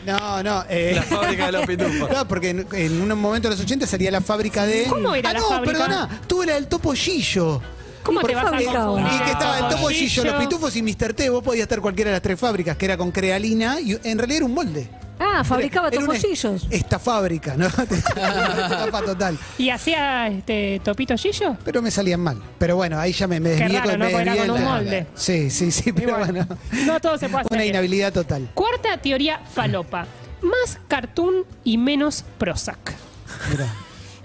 No, 0.06 0.42
no. 0.42 0.64
eh, 0.68 0.92
La 0.94 1.02
fábrica 1.02 1.46
de 1.46 1.52
los 1.52 1.66
pitufos. 1.66 2.10
No, 2.12 2.28
porque 2.28 2.50
en, 2.50 2.66
en 2.72 3.02
un 3.12 3.18
momento 3.20 3.48
de 3.48 3.54
los 3.56 3.64
80 3.64 3.86
salía 3.86 4.10
la 4.10 4.20
fábrica 4.20 4.64
de. 4.66 4.84
¿Cómo 4.88 5.14
era 5.14 5.30
ah, 5.30 5.32
la 5.34 5.40
no, 5.40 5.48
fábrica? 5.48 5.72
perdona. 5.78 6.20
Tuve 6.26 6.46
la 6.46 6.54
del 6.54 6.68
Topo 6.68 6.92
Gillo. 6.92 7.60
¿Cómo 8.04 8.20
¿Y 8.20 8.22
por 8.22 8.30
te 8.30 8.36
vas 8.36 8.52
a? 8.52 8.56
Y 8.62 9.18
que 9.24 9.30
estaba 9.32 9.58
el 9.58 9.68
Topo 9.68 9.88
Gillo. 9.88 10.24
los 10.24 10.34
pitufos 10.34 10.76
y 10.76 10.82
Mr. 10.82 11.12
T. 11.14 11.28
Vos 11.30 11.42
podías 11.42 11.62
estar 11.64 11.80
cualquiera 11.80 12.10
de 12.10 12.14
las 12.16 12.22
tres 12.22 12.38
fábricas, 12.38 12.76
que 12.76 12.84
era 12.86 12.96
con 12.96 13.10
crealina, 13.10 13.80
y 13.80 13.92
en 14.04 14.16
realidad 14.18 14.36
era 14.36 14.44
un 14.46 14.54
molde. 14.54 14.88
Ah, 15.20 15.42
fabricaba 15.44 15.88
Era 15.88 15.98
una- 15.98 16.06
toposillos. 16.08 16.66
Esta 16.70 16.98
fábrica, 16.98 17.54
¿no? 17.56 17.66
Estafa 18.16 19.02
total. 19.04 19.38
¿Y 19.58 19.70
hacía 19.70 20.28
este 20.28 20.80
Topito 20.84 21.16
Gillo? 21.16 21.56
Pero 21.64 21.82
me 21.82 21.90
salían 21.90 22.20
mal. 22.20 22.40
Pero 22.58 22.76
bueno, 22.76 22.98
ahí 22.98 23.12
ya 23.12 23.26
me, 23.26 23.40
me 23.40 23.50
Qué 23.54 23.64
desvié 23.64 23.78
raro, 23.78 23.90
con- 23.90 23.98
¿no? 23.98 24.04
me 24.06 24.10
Porque 24.12 24.22
era 24.22 24.32
desvié 24.34 24.48
con 24.52 24.60
un 24.62 24.68
molde. 24.68 25.06
Sí, 25.14 25.50
sí, 25.50 25.70
sí, 25.72 25.92
pero 25.92 26.18
bueno. 26.18 26.46
No 26.86 27.00
todo 27.00 27.18
se 27.18 27.28
puede 27.28 27.42
hacer. 27.42 27.52
Una 27.52 27.62
bien. 27.62 27.74
inhabilidad 27.74 28.12
total. 28.12 28.48
Cuarta 28.54 28.96
teoría 28.98 29.40
falopa. 29.54 30.06
Más 30.42 30.78
cartoon 30.86 31.44
y 31.64 31.78
menos 31.78 32.24
Prozac. 32.38 32.94
Mirá. 33.50 33.66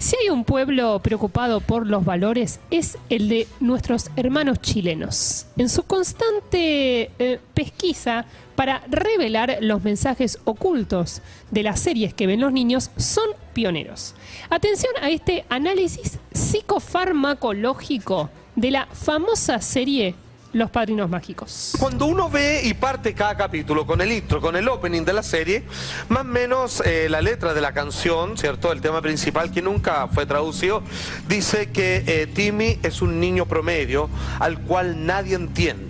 Si 0.04 0.16
hay 0.16 0.28
un 0.28 0.44
pueblo 0.44 1.00
preocupado 1.02 1.62
por 1.62 1.86
los 1.86 2.04
valores, 2.04 2.60
es 2.70 2.98
el 3.08 3.30
de 3.30 3.48
nuestros 3.58 4.10
hermanos 4.16 4.60
chilenos. 4.60 5.46
En 5.56 5.70
su 5.70 5.84
constante 5.84 7.10
eh, 7.18 7.40
pesquisa 7.54 8.26
para 8.54 8.82
revelar 8.90 9.56
los 9.62 9.82
mensajes 9.82 10.40
ocultos 10.44 11.22
de 11.50 11.62
las 11.62 11.80
series 11.80 12.12
que 12.12 12.26
ven 12.26 12.42
los 12.42 12.52
niños, 12.52 12.90
son 12.98 13.30
pioneros. 13.54 14.14
Atención 14.50 14.92
a 15.00 15.08
este 15.08 15.46
análisis 15.48 16.18
psicofarmacológico 16.34 18.28
de 18.56 18.72
la 18.72 18.86
famosa 18.92 19.62
serie 19.62 20.14
Los 20.54 20.70
Padrinos 20.70 21.10
Mágicos. 21.10 21.72
Cuando 21.80 22.06
uno 22.06 22.30
ve 22.30 22.60
y 22.62 22.74
parte 22.74 23.12
cada 23.12 23.36
capítulo 23.36 23.84
con 23.84 24.00
el 24.00 24.12
intro, 24.12 24.40
con 24.40 24.54
el 24.54 24.68
opening 24.68 25.02
de 25.02 25.12
la 25.12 25.24
serie, 25.24 25.64
más 26.08 26.20
o 26.20 26.24
menos 26.24 26.80
eh, 26.86 27.08
la 27.10 27.20
letra 27.20 27.54
de 27.54 27.60
la 27.60 27.72
canción, 27.72 28.38
¿cierto? 28.38 28.70
El 28.70 28.80
tema 28.80 29.02
principal 29.02 29.50
que 29.50 29.60
nunca 29.60 30.06
fue 30.06 30.26
traducido, 30.26 30.84
dice 31.26 31.72
que 31.72 32.04
eh, 32.06 32.28
Timmy 32.32 32.78
es 32.84 33.02
un 33.02 33.18
niño 33.18 33.46
promedio 33.46 34.08
al 34.38 34.60
cual 34.60 35.04
nadie 35.04 35.34
entiende. 35.34 35.83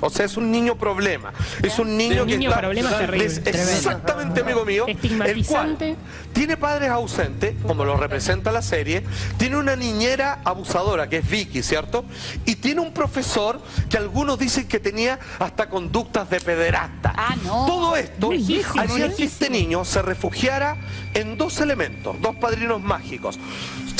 O 0.00 0.10
sea, 0.10 0.26
es 0.26 0.36
un 0.36 0.50
niño 0.50 0.76
problema. 0.76 1.32
Es 1.62 1.78
un 1.78 1.96
niño 1.96 2.22
Un 2.22 2.28
que 2.28 2.36
niño 2.38 2.50
está- 2.50 2.60
problema 2.60 2.90
es 2.90 2.98
terrible. 2.98 3.24
es 3.26 3.38
exactamente 3.46 4.40
amigo 4.42 4.64
mío, 4.64 4.84
el 4.86 4.96
cual 4.96 5.04
Estigmatizante. 5.04 5.96
tiene 6.32 6.56
padres 6.56 6.90
ausentes, 6.90 7.54
como 7.66 7.84
lo 7.84 7.96
representa 7.96 8.52
la 8.52 8.62
serie, 8.62 9.02
tiene 9.38 9.56
una 9.56 9.74
niñera 9.76 10.40
abusadora, 10.44 11.08
que 11.08 11.18
es 11.18 11.28
Vicky, 11.28 11.62
¿cierto? 11.62 12.04
Y 12.44 12.56
tiene 12.56 12.80
un 12.82 12.92
profesor 12.92 13.60
que 13.88 13.96
algunos 13.96 14.38
dicen 14.38 14.68
que 14.68 14.80
tenía 14.80 15.18
hasta 15.38 15.68
conductas 15.70 16.28
de 16.28 16.40
pederasta. 16.40 17.14
Ah, 17.16 17.34
no. 17.44 17.64
Todo 17.66 17.96
esto 17.96 18.30
hacía 18.78 19.14
que 19.14 19.24
este 19.24 19.48
niño 19.50 19.84
se 19.84 20.02
refugiara 20.02 20.76
en 21.14 21.38
dos 21.38 21.60
elementos, 21.60 22.16
dos 22.20 22.36
padrinos 22.36 22.82
mágicos. 22.82 23.38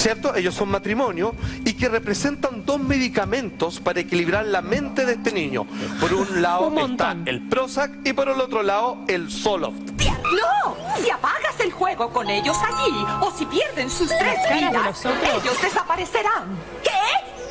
¿Cierto? 0.06 0.36
Ellos 0.36 0.54
son 0.54 0.68
matrimonio 0.68 1.34
y 1.64 1.72
que 1.72 1.88
representan 1.88 2.64
dos 2.64 2.78
medicamentos 2.78 3.80
para 3.80 3.98
equilibrar 3.98 4.46
la 4.46 4.62
mente 4.62 5.04
de 5.04 5.14
este 5.14 5.32
niño. 5.32 5.66
Por 5.98 6.14
un 6.14 6.42
lado 6.42 6.68
Un 6.68 6.92
está 6.92 7.16
el 7.26 7.48
Prozac 7.48 7.90
y 8.04 8.12
por 8.12 8.28
el 8.28 8.40
otro 8.40 8.62
lado 8.62 8.98
el 9.08 9.28
Zoloft. 9.32 9.80
¡No! 9.98 10.76
Si 11.02 11.10
apagas 11.10 11.58
el 11.58 11.72
juego 11.72 12.12
con 12.12 12.30
ellos 12.30 12.56
allí, 12.56 13.04
o 13.20 13.32
si 13.36 13.46
pierden 13.46 13.90
sus 13.90 14.06
tres 14.06 14.38
de 14.48 14.54
vidas, 14.54 15.04
ellos 15.04 15.60
desaparecerán. 15.60 16.56
¿Qué? 16.84 16.90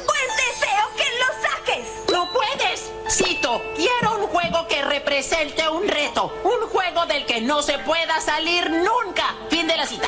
Pues 0.06 0.22
deseo 0.38 0.88
que 0.96 1.04
los 1.20 1.42
saques. 1.52 2.14
¡No 2.14 2.30
puedes! 2.32 2.90
Cito, 3.10 3.62
quiero 3.76 4.18
un 4.18 4.28
juego 4.28 4.66
que 4.70 4.82
represente 4.82 5.68
un 5.68 5.86
reto. 5.86 6.32
Un 6.46 6.70
juego 6.70 7.06
del 7.06 7.26
que 7.26 7.42
no 7.42 7.62
se 7.62 7.80
pueda 7.80 8.22
salir 8.22 8.70
nunca. 8.72 9.36
Fin 9.50 9.68
de 9.68 9.76
la 9.76 9.86
cita. 9.86 10.08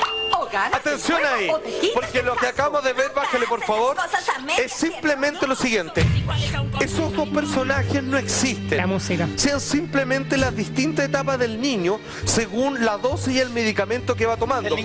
Atención 0.53 1.19
ahí, 1.25 1.51
porque 1.93 2.21
lo 2.21 2.35
que 2.35 2.47
acabamos 2.47 2.83
de 2.83 2.93
ver, 2.93 3.11
bájale 3.13 3.45
por 3.47 3.63
favor, 3.63 3.97
es 4.57 4.71
simplemente 4.71 5.47
lo 5.47 5.55
siguiente. 5.55 6.05
Esos 6.79 7.13
dos 7.13 7.27
personajes 7.29 8.03
no 8.03 8.17
existen. 8.17 8.77
La 8.77 8.87
música. 8.87 9.27
Sean 9.35 9.59
simplemente 9.59 10.37
las 10.37 10.55
distintas 10.55 11.05
etapas 11.05 11.39
del 11.39 11.59
niño 11.59 11.99
según 12.25 12.83
la 12.85 12.97
dosis 12.97 13.35
y 13.35 13.39
el 13.39 13.49
medicamento 13.49 14.15
que 14.15 14.25
va 14.25 14.37
tomando. 14.37 14.75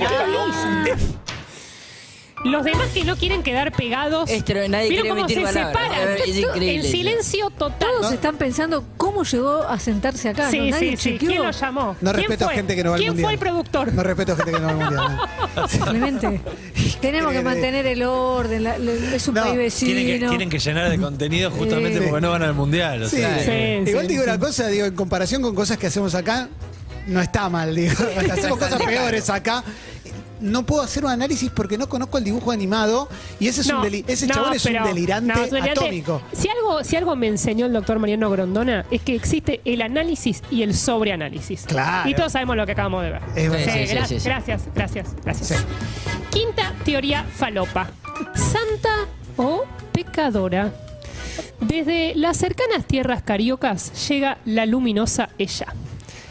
Los 2.45 2.65
demás 2.65 2.89
que 2.93 3.05
no 3.05 3.17
quieren 3.17 3.43
quedar 3.45 3.71
pegados. 3.73 4.29
Esto, 4.29 4.53
nadie 4.69 4.89
¿Vieron 4.89 5.07
quiere 5.27 5.43
cómo 5.43 5.49
se 5.53 5.55
palabras. 5.55 5.85
separan? 5.85 6.09
Es 6.27 6.37
increíble 6.37 6.75
En 6.75 6.83
silencio 6.83 7.51
total. 7.51 7.89
Todos 8.01 8.13
están 8.13 8.37
pensando 8.37 8.85
cómo 8.97 9.23
llegó 9.23 9.63
a 9.63 9.79
sentarse 9.79 10.29
acá. 10.31 10.51
Sí, 10.51 10.59
¿no? 10.59 10.71
Nadie 10.71 10.91
sí, 10.93 10.97
sí. 10.97 11.03
chequeó. 11.13 11.29
¿Quién 11.29 11.43
lo 11.45 11.51
llamó? 11.53 11.97
No 12.01 12.13
¿Quién 12.13 12.15
respeto 12.29 12.49
a 12.49 12.53
gente 12.53 12.75
que 12.75 12.83
no 12.83 12.91
va 12.91 12.97
al 12.97 13.01
¿Quién 13.01 13.11
mundial. 13.13 13.25
fue 13.27 13.33
el 13.35 13.39
productor? 13.39 13.93
No 13.93 14.03
respeto 14.03 14.33
a 14.33 14.37
gente 14.37 14.53
que 14.53 14.59
no 14.59 14.65
va 14.67 14.71
al 14.73 14.77
mundial. 15.57 15.69
Simplemente. 15.69 16.41
Tenemos 17.01 17.33
que 17.33 17.39
Cree- 17.39 17.45
mantener 17.45 17.87
el 17.87 18.03
orden. 18.03 18.65
la- 18.65 18.79
la- 18.79 18.93
es 18.93 19.29
un 19.29 19.35
No, 19.35 19.43
país 19.43 19.57
vecino. 19.57 19.93
Tienen 19.95 20.21
que, 20.21 20.29
tienen 20.29 20.51
que 20.51 20.59
llenar 20.59 20.91
de 20.91 20.99
contenido 20.99 21.51
justamente 21.51 21.99
Sí. 22.01 22.05
porque 22.09 22.21
no 22.23 22.31
van 22.31 22.43
al 22.43 22.55
mundial. 22.55 23.03
O 23.05 23.09
Sí. 23.09 23.17
sea, 23.19 23.39
Sí, 23.45 23.89
Igual 23.91 24.09
digo 24.09 24.23
sí. 24.25 24.29
una 24.29 24.39
cosa, 24.39 24.67
digo, 24.67 24.87
en 24.87 24.95
comparación 24.95 25.43
con 25.43 25.55
cosas 25.55 25.79
que 25.79 25.87
hacemos 25.87 26.15
acá, 26.15 26.49
no 27.07 27.21
está 27.21 27.49
mal, 27.49 27.75
digo. 27.75 27.93
Hacemos 28.33 28.59
cosas 28.59 28.83
peores 28.83 29.29
acá. 29.31 29.63
No 30.43 30.67
puedo 30.67 30.83
hacer 30.83 31.05
un 31.05 31.11
análisis 31.11 31.51
porque 31.51 31.79
no 31.79 31.89
conozco 31.89 32.19
el 32.19 32.25
dibujo 32.25 32.51
animado 32.51 33.09
y 33.41 33.49
ese, 33.49 33.63
es 33.63 33.69
un 33.69 33.77
No, 33.77 33.85
deli- 33.85 34.05
ese 34.07 34.27
no, 34.27 34.35
chabón 34.35 34.55
es 34.55 34.63
pero- 34.63 34.83
un 34.83 34.89
delirante 34.89 35.33
no, 35.35 35.45
es 35.45 35.51
delirante. 35.51 35.81
atómico. 35.81 36.23
Si 36.33 36.49
algo, 36.49 36.85
si 36.85 36.97
algo 36.97 37.17
me 37.17 37.29
enseñó 37.29 37.67
el 37.67 37.73
doctor 37.73 37.99
Mariano 37.99 38.29
Grondona 38.31 38.85
es 38.91 39.01
que 39.03 39.15
existe 39.15 39.61
el 39.65 39.83
análisis 39.83 40.43
y 40.51 40.63
el 40.63 40.75
sobreanálisis. 40.75 41.63
Claro. 41.65 42.09
Y 42.11 42.15
todos 42.15 42.33
sabemos 42.33 42.57
lo 42.57 42.67
que 42.67 42.73
acabamos 42.73 43.03
de 43.05 43.11
ver. 43.13 43.23
Es 43.37 43.51
verdad. 43.51 43.73
Sí, 43.75 43.87
sí, 43.87 43.95
gra- 43.95 44.07
sí, 44.07 44.21
sí. 44.21 44.25
Gracias, 44.29 44.63
gracias, 44.75 45.07
gracias. 45.25 45.49
Sí. 45.49 45.55
Quinta 46.31 46.73
teoría 46.85 47.25
falopa. 47.25 47.91
Santa 48.35 49.07
o 49.37 49.65
pecadora. 49.93 50.73
Desde 51.61 52.15
las 52.17 52.37
cercanas 52.37 52.85
tierras 52.87 53.23
cariocas 53.23 54.09
llega 54.09 54.39
la 54.45 54.67
luminosa 54.67 55.31
ella, 55.39 55.67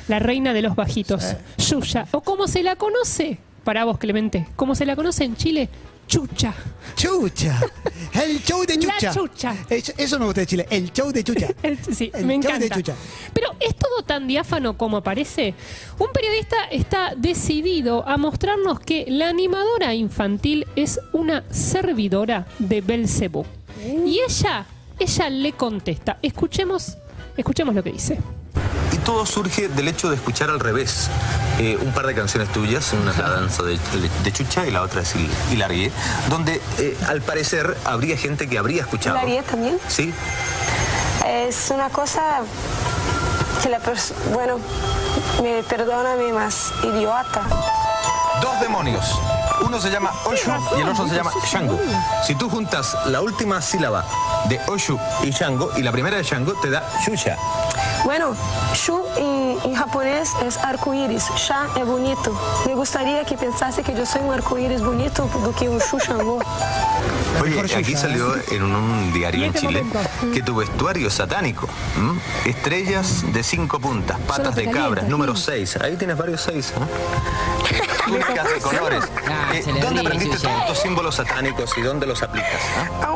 la 0.08 0.20
reina 0.20 0.54
de 0.54 0.62
los 0.62 0.76
bajitos, 0.76 1.36
Yuya, 1.58 2.06
o 2.12 2.22
como 2.22 2.48
se 2.48 2.62
la 2.64 2.76
conoce, 2.76 3.40
para 3.64 3.86
vos 3.86 3.98
Clemente, 3.98 4.48
como 4.56 4.76
se 4.76 4.86
la 4.86 4.96
conoce 4.96 5.24
en 5.24 5.36
Chile, 5.36 5.70
Chucha. 6.08 6.54
Chucha. 6.96 7.58
El 8.14 8.44
show 8.44 8.66
de 8.66 8.76
La 8.76 8.94
Chucha. 8.98 9.14
Chucha. 9.14 9.56
Eso 9.70 10.20
me 10.20 10.26
gusta 10.26 10.42
de 10.42 10.48
Chile. 10.48 10.68
El 10.70 10.92
show 10.92 11.10
de 11.12 11.24
Chucha. 11.24 11.48
El- 11.64 11.78
sí, 11.96 12.12
El 12.14 12.26
me 12.26 12.34
show 12.34 12.52
de 12.52 12.56
encanta. 12.66 12.76
Chucha. 12.76 12.96
Pero 13.34 13.56
es 13.62 13.76
todo 13.76 14.04
tan 14.04 14.28
diáfano 14.28 14.78
como 14.78 15.02
parece. 15.02 15.54
Un 16.00 16.12
periodista 16.12 16.66
está 16.70 17.14
decidido 17.16 18.06
a 18.06 18.18
mostrarnos 18.18 18.82
que 18.82 19.06
la 19.08 19.30
animadora 19.30 19.94
infantil 19.94 20.68
es 20.76 21.00
una 21.14 21.44
servidora 21.50 22.46
de 22.60 22.82
Belcebú. 22.82 23.46
Y 24.06 24.20
ella, 24.28 24.66
ella 25.00 25.30
le 25.30 25.54
contesta. 25.54 26.18
Escuchemos 26.22 26.98
Escuchemos 27.38 27.74
lo 27.74 27.82
que 27.82 27.94
dice. 27.94 28.20
Todo 29.06 29.26
surge 29.26 29.68
del 29.68 29.88
hecho 29.88 30.10
de 30.10 30.16
escuchar 30.16 30.50
al 30.50 30.60
revés 30.60 31.10
eh, 31.60 31.78
un 31.82 31.92
par 31.92 32.06
de 32.06 32.14
canciones 32.14 32.50
tuyas, 32.52 32.94
una 32.94 33.12
es 33.12 33.18
la 33.18 33.30
danza 33.30 33.64
de, 33.64 33.80
de 34.24 34.32
Chucha 34.32 34.66
y 34.68 34.72
la 34.72 34.84
otra 34.84 35.02
es 35.02 35.16
Il- 35.16 35.30
Hilarie, 35.52 35.92
donde 36.30 36.62
eh, 36.78 36.98
al 37.08 37.22
parecer 37.22 37.76
habría 37.86 38.16
gente 38.16 38.48
que 38.48 38.58
habría 38.60 38.82
escuchado. 38.84 39.18
¿Hilarie 39.18 39.42
también? 39.44 39.80
Sí. 39.88 40.14
Es 41.26 41.72
una 41.72 41.90
cosa 41.90 42.22
que 43.64 43.70
la 43.70 43.80
persona, 43.80 44.20
bueno, 44.34 44.60
me 45.42 45.64
perdóname 45.64 46.32
más 46.34 46.72
idiota. 46.84 47.42
Dos 48.42 48.60
demonios. 48.62 49.20
Uno 49.66 49.80
se 49.80 49.92
llama 49.92 50.12
Oshu 50.26 50.52
y 50.78 50.82
el 50.82 50.90
otro 50.90 51.08
se 51.08 51.16
llama 51.16 51.32
Shango. 51.52 51.80
Si 52.26 52.34
tú 52.36 52.50
juntas 52.50 52.96
la 53.06 53.22
última 53.22 53.62
sílaba 53.62 54.04
de 54.46 54.60
Oshu 54.68 54.98
y 55.24 55.30
Shango 55.32 55.72
y 55.78 55.84
la 55.84 55.92
primera 55.92 56.18
de 56.18 56.24
Shango 56.24 56.54
te 56.62 56.70
da 56.72 56.84
Shusha. 57.06 57.38
Bueno, 58.04 58.36
Shu 58.74 59.04
en, 59.18 59.58
en 59.64 59.76
japonés 59.76 60.32
es 60.46 60.58
arcoíris, 60.58 61.24
Sha 61.38 61.68
es 61.78 61.86
bonito. 61.86 62.34
Me 62.66 62.74
gustaría 62.74 63.24
que 63.26 63.38
pensase 63.38 63.84
que 63.84 63.94
yo 63.94 64.06
soy 64.06 64.22
un 64.22 64.34
arcoíris 64.34 64.82
bonito 64.82 65.30
do 65.44 65.54
que 65.54 65.70
un 65.70 65.78
Shu 65.80 66.00
Shango. 66.00 66.40
Oye, 67.42 67.60
aquí 67.76 67.96
salió 67.96 68.36
en 68.52 68.64
un, 68.64 68.72
un 68.76 69.14
diario 69.14 69.46
en 69.46 69.54
Chile 69.54 69.84
momento. 69.84 70.10
que 70.34 70.42
tu 70.42 70.56
vestuario 70.56 71.08
es 71.08 71.14
satánico. 71.14 71.68
Estrellas 72.46 73.24
de 73.32 73.44
cinco 73.44 73.80
puntas, 73.80 74.20
patas 74.28 74.56
de 74.56 74.70
cabras, 74.70 75.06
sí. 75.06 75.10
número 75.12 75.36
seis. 75.36 75.78
Ahí 75.78 75.96
tienes 75.96 76.18
varios 76.18 76.42
seis. 76.42 76.74
¿eh? 76.76 77.82
Túnicas 78.06 78.48
de 78.50 78.60
colores. 78.62 79.04
Ah, 79.30 79.52
Eh, 79.54 79.64
¿Dónde 79.82 80.02
aprendiste 80.02 80.38
todos 80.38 80.60
estos 80.62 80.80
símbolos 80.80 81.16
satánicos 81.16 81.78
y 81.78 81.82
dónde 81.82 82.06
los 82.08 82.22
aplicas? 82.24 82.62
ah? 83.04 83.11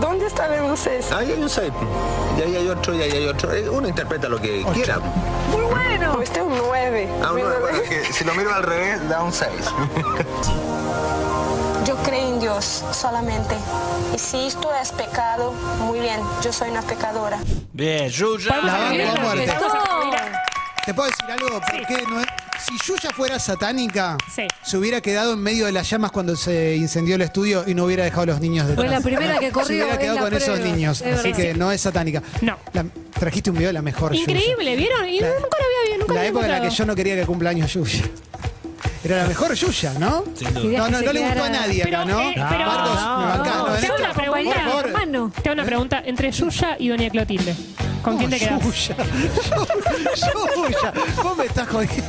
¿Dónde 0.00 0.26
está 0.26 0.54
el 0.54 0.62
vocês? 0.62 1.10
Ahí 1.12 1.32
hay 1.32 1.42
un 1.42 1.48
seis. 1.48 1.72
Y 2.38 2.42
ahí 2.42 2.56
hay 2.56 2.68
otro, 2.68 2.94
y 2.94 3.02
ahí 3.02 3.10
hay 3.10 3.26
otro. 3.28 3.52
Eh, 3.52 3.68
Uno 3.68 3.88
interpreta 3.88 4.28
lo 4.28 4.40
que 4.40 4.64
quiera. 4.74 4.98
Muy 5.50 5.62
bueno. 5.62 6.20
Este 6.22 6.40
es 6.40 6.46
un 6.46 6.56
9. 6.56 7.08
Ah, 7.22 7.32
uno, 7.32 7.44
bueno, 7.60 7.78
que 7.88 8.04
si 8.12 8.24
lo 8.24 8.34
miro 8.34 8.54
al 8.54 8.62
revés, 8.62 9.08
da 9.08 9.22
un 9.22 9.32
6. 9.32 9.50
Yo 11.86 11.96
creo 12.04 12.28
en 12.28 12.40
Dios 12.40 12.84
solamente. 12.92 13.56
Y 14.14 14.18
si 14.18 14.46
esto 14.46 14.70
es 14.80 14.92
pecado, 14.92 15.52
muy 15.80 16.00
bien, 16.00 16.20
yo 16.42 16.52
soy 16.52 16.70
una 16.70 16.82
pecadora. 16.82 17.38
Bien, 17.72 18.08
Yuya. 18.08 18.56
La 18.62 18.92
muerte. 19.20 19.52
¿Te 20.84 20.94
puedo 20.94 21.08
decir 21.08 21.30
algo? 21.30 21.60
¿Por 21.60 21.86
qué 21.86 22.02
no 22.08 22.20
es- 22.20 22.26
Si 22.72 22.78
Yuya 22.92 23.10
fuera 23.14 23.38
satánica, 23.38 24.16
se 24.62 24.76
hubiera 24.78 25.00
quedado 25.00 25.34
en 25.34 25.40
medio 25.40 25.66
de 25.66 25.72
las 25.72 25.88
llamas 25.90 26.10
cuando 26.10 26.36
se 26.36 26.76
incendió 26.76 27.16
el 27.16 27.20
estudio 27.22 27.64
y 27.66 27.74
no 27.74 27.84
hubiera 27.84 28.04
dejado 28.04 28.22
a 28.22 28.26
los 28.26 28.40
niños 28.40 28.66
detrás. 28.66 28.86
Fue 28.86 28.94
la 28.94 29.00
primera 29.02 29.38
que 29.38 29.46
Se 29.48 29.52
corrió 29.52 29.76
hubiera 29.84 29.94
en 29.94 29.98
quedado 30.00 30.14
la 30.16 30.22
con 30.22 30.34
esos 30.34 30.58
prueba. 30.58 30.74
niños. 30.74 31.00
Es 31.02 31.18
Así 31.18 31.28
verdad. 31.32 31.36
que 31.42 31.54
no 31.54 31.70
es 31.72 31.80
satánica. 31.82 32.22
No. 32.40 32.56
La- 32.72 32.86
trajiste 33.18 33.50
un 33.50 33.56
video 33.56 33.68
de 33.68 33.72
la 33.74 33.82
mejor 33.82 34.12
Yuya. 34.12 34.22
Increíble, 34.22 34.76
¿vieron? 34.76 35.06
Y 35.08 35.20
La- 35.20 35.28
nunca 35.34 35.48
lo 35.58 35.64
había, 35.82 35.98
nunca 35.98 36.06
lo 36.08 36.14
La 36.14 36.20
había 36.20 36.30
época 36.30 36.44
en 36.46 36.50
la 36.50 36.54
que 36.60 36.66
encontrado. 36.66 36.76
yo 36.78 36.86
no 36.86 36.94
quería 36.96 37.16
que 37.16 37.26
cumpla 37.26 37.50
años 37.50 37.72
Yuya. 37.74 38.02
Era 39.04 39.16
la 39.18 39.26
mejor 39.26 39.54
Yuya, 39.54 39.92
¿no? 39.98 40.22
duda. 40.22 40.50
No, 40.52 40.60
no, 40.62 40.90
no 40.90 40.98
se 40.98 41.12
le 41.12 41.20
gustó 41.20 41.44
a 41.44 41.48
nadie 41.50 41.82
acá, 41.82 42.04
¿no? 42.06 42.20
eh, 42.20 42.32
pero- 42.34 42.66
Marcos, 42.66 42.94
me 43.18 43.24
bancás, 43.26 43.56
no, 43.56 43.74
en 43.74 43.80
Te 43.80 43.86
hago 43.86 43.96
esto- 43.96 44.04
una 44.04 44.14
pregunta. 44.14 44.54
por 44.54 44.62
favor. 44.62 45.32
Te 45.42 45.48
hago 45.48 45.52
una 45.54 45.64
pregunta. 45.64 46.02
Entre 46.06 46.30
Yuya 46.32 46.76
y 46.78 46.88
Doña 46.88 47.10
Clotilde. 47.10 47.54
¿Con 48.02 48.16
quién 48.18 48.30
te 48.30 48.38
quedas? 48.38 48.60
Yuya. 48.62 48.96
Yuya. 50.56 50.92
Vos 51.22 51.36
me 51.36 51.44
estás 51.44 51.68
jodiendo. 51.68 52.02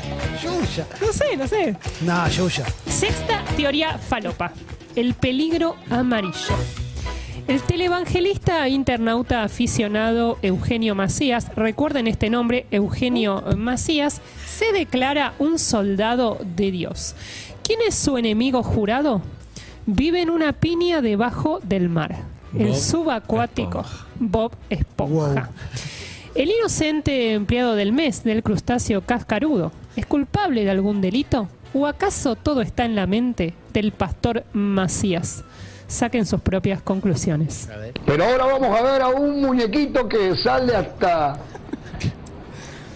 Yuya. 0.44 0.88
No 1.00 1.14
sé, 1.14 1.38
no 1.38 1.48
sé. 1.48 1.76
No, 2.02 2.28
Yuya. 2.28 2.66
Sexta 2.86 3.44
teoría 3.56 3.98
falopa. 3.98 4.52
El 4.96 5.14
peligro 5.14 5.76
amarillo. 5.90 6.56
El 7.48 7.62
televangelista 7.62 8.68
internauta 8.68 9.44
aficionado 9.44 10.38
Eugenio 10.42 10.96
Macías, 10.96 11.48
recuerden 11.56 12.08
este 12.08 12.30
nombre, 12.30 12.66
Eugenio 12.72 13.44
Macías, 13.58 14.22
se 14.46 14.72
declara 14.72 15.34
un 15.40 15.60
soldado 15.60 16.40
de 16.56 16.72
Dios. 16.72 17.16
¿Quién 17.64 17.80
es 17.88 17.96
su 17.96 18.18
enemigo 18.18 18.64
jurado? 18.64 19.22
Vive 19.86 20.22
en 20.22 20.30
una 20.30 20.54
piña 20.54 21.02
debajo 21.02 21.60
del 21.64 21.90
mar. 21.90 22.16
El 22.58 22.68
Bob 22.68 22.76
subacuático 22.76 23.86
Bob 24.20 24.52
Esponja. 24.70 25.50
El 26.36 26.50
inocente 26.52 27.34
empleado 27.34 27.76
del 27.76 27.94
mes 27.94 28.24
del 28.24 28.44
crustáceo 28.44 29.02
cascarudo 29.02 29.72
es 29.96 30.06
culpable 30.06 30.64
de 30.64 30.72
algún 30.72 31.02
delito 31.02 31.48
o 31.74 31.88
acaso 31.88 32.36
todo 32.36 32.62
está 32.62 32.86
en 32.86 32.96
la 32.96 33.08
mente 33.08 33.54
del 33.74 33.92
pastor 33.92 34.44
Macías. 34.54 35.44
Saquen 35.88 36.26
sus 36.26 36.42
propias 36.42 36.82
conclusiones. 36.82 37.70
Pero 38.06 38.26
ahora 38.26 38.46
vamos 38.46 38.80
a 38.80 38.82
ver 38.84 39.02
a 39.02 39.10
un 39.10 39.42
muñequito 39.42 40.08
que 40.08 40.36
sale 40.36 40.76
hasta. 40.76 41.38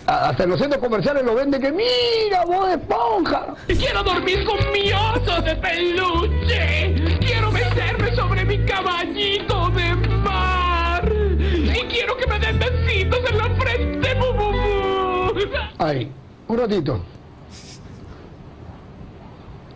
Hasta 0.06 0.44
en 0.44 0.50
los 0.50 0.60
centros 0.60 0.82
comerciales 0.82 1.24
lo 1.26 1.36
vende 1.36 1.60
que 1.60 1.70
mira, 1.70 2.46
vos 2.46 2.68
de 2.68 2.76
esponja. 2.76 3.56
Quiero 3.68 4.04
dormir 4.04 4.46
con 4.46 4.58
mi 4.72 4.92
oso 4.94 5.42
de 5.42 5.56
peluche. 5.58 7.20
Quiero 7.20 7.52
meterme 7.52 8.16
sobre 8.16 8.46
mi 8.46 8.66
caballito 8.66 9.70
de 9.72 9.96
mar. 10.24 11.12
Y 11.38 11.82
quiero 11.92 12.16
que 12.16 12.26
me 12.26 12.40
den 12.40 12.58
besitos 12.58 13.20
en 13.30 13.38
la 13.38 13.50
frente. 13.56 14.16
Bu, 14.16 14.34
bu, 14.34 14.52
bu. 14.54 15.84
Ahí, 15.84 16.10
un 16.48 16.58
ratito. 16.58 17.02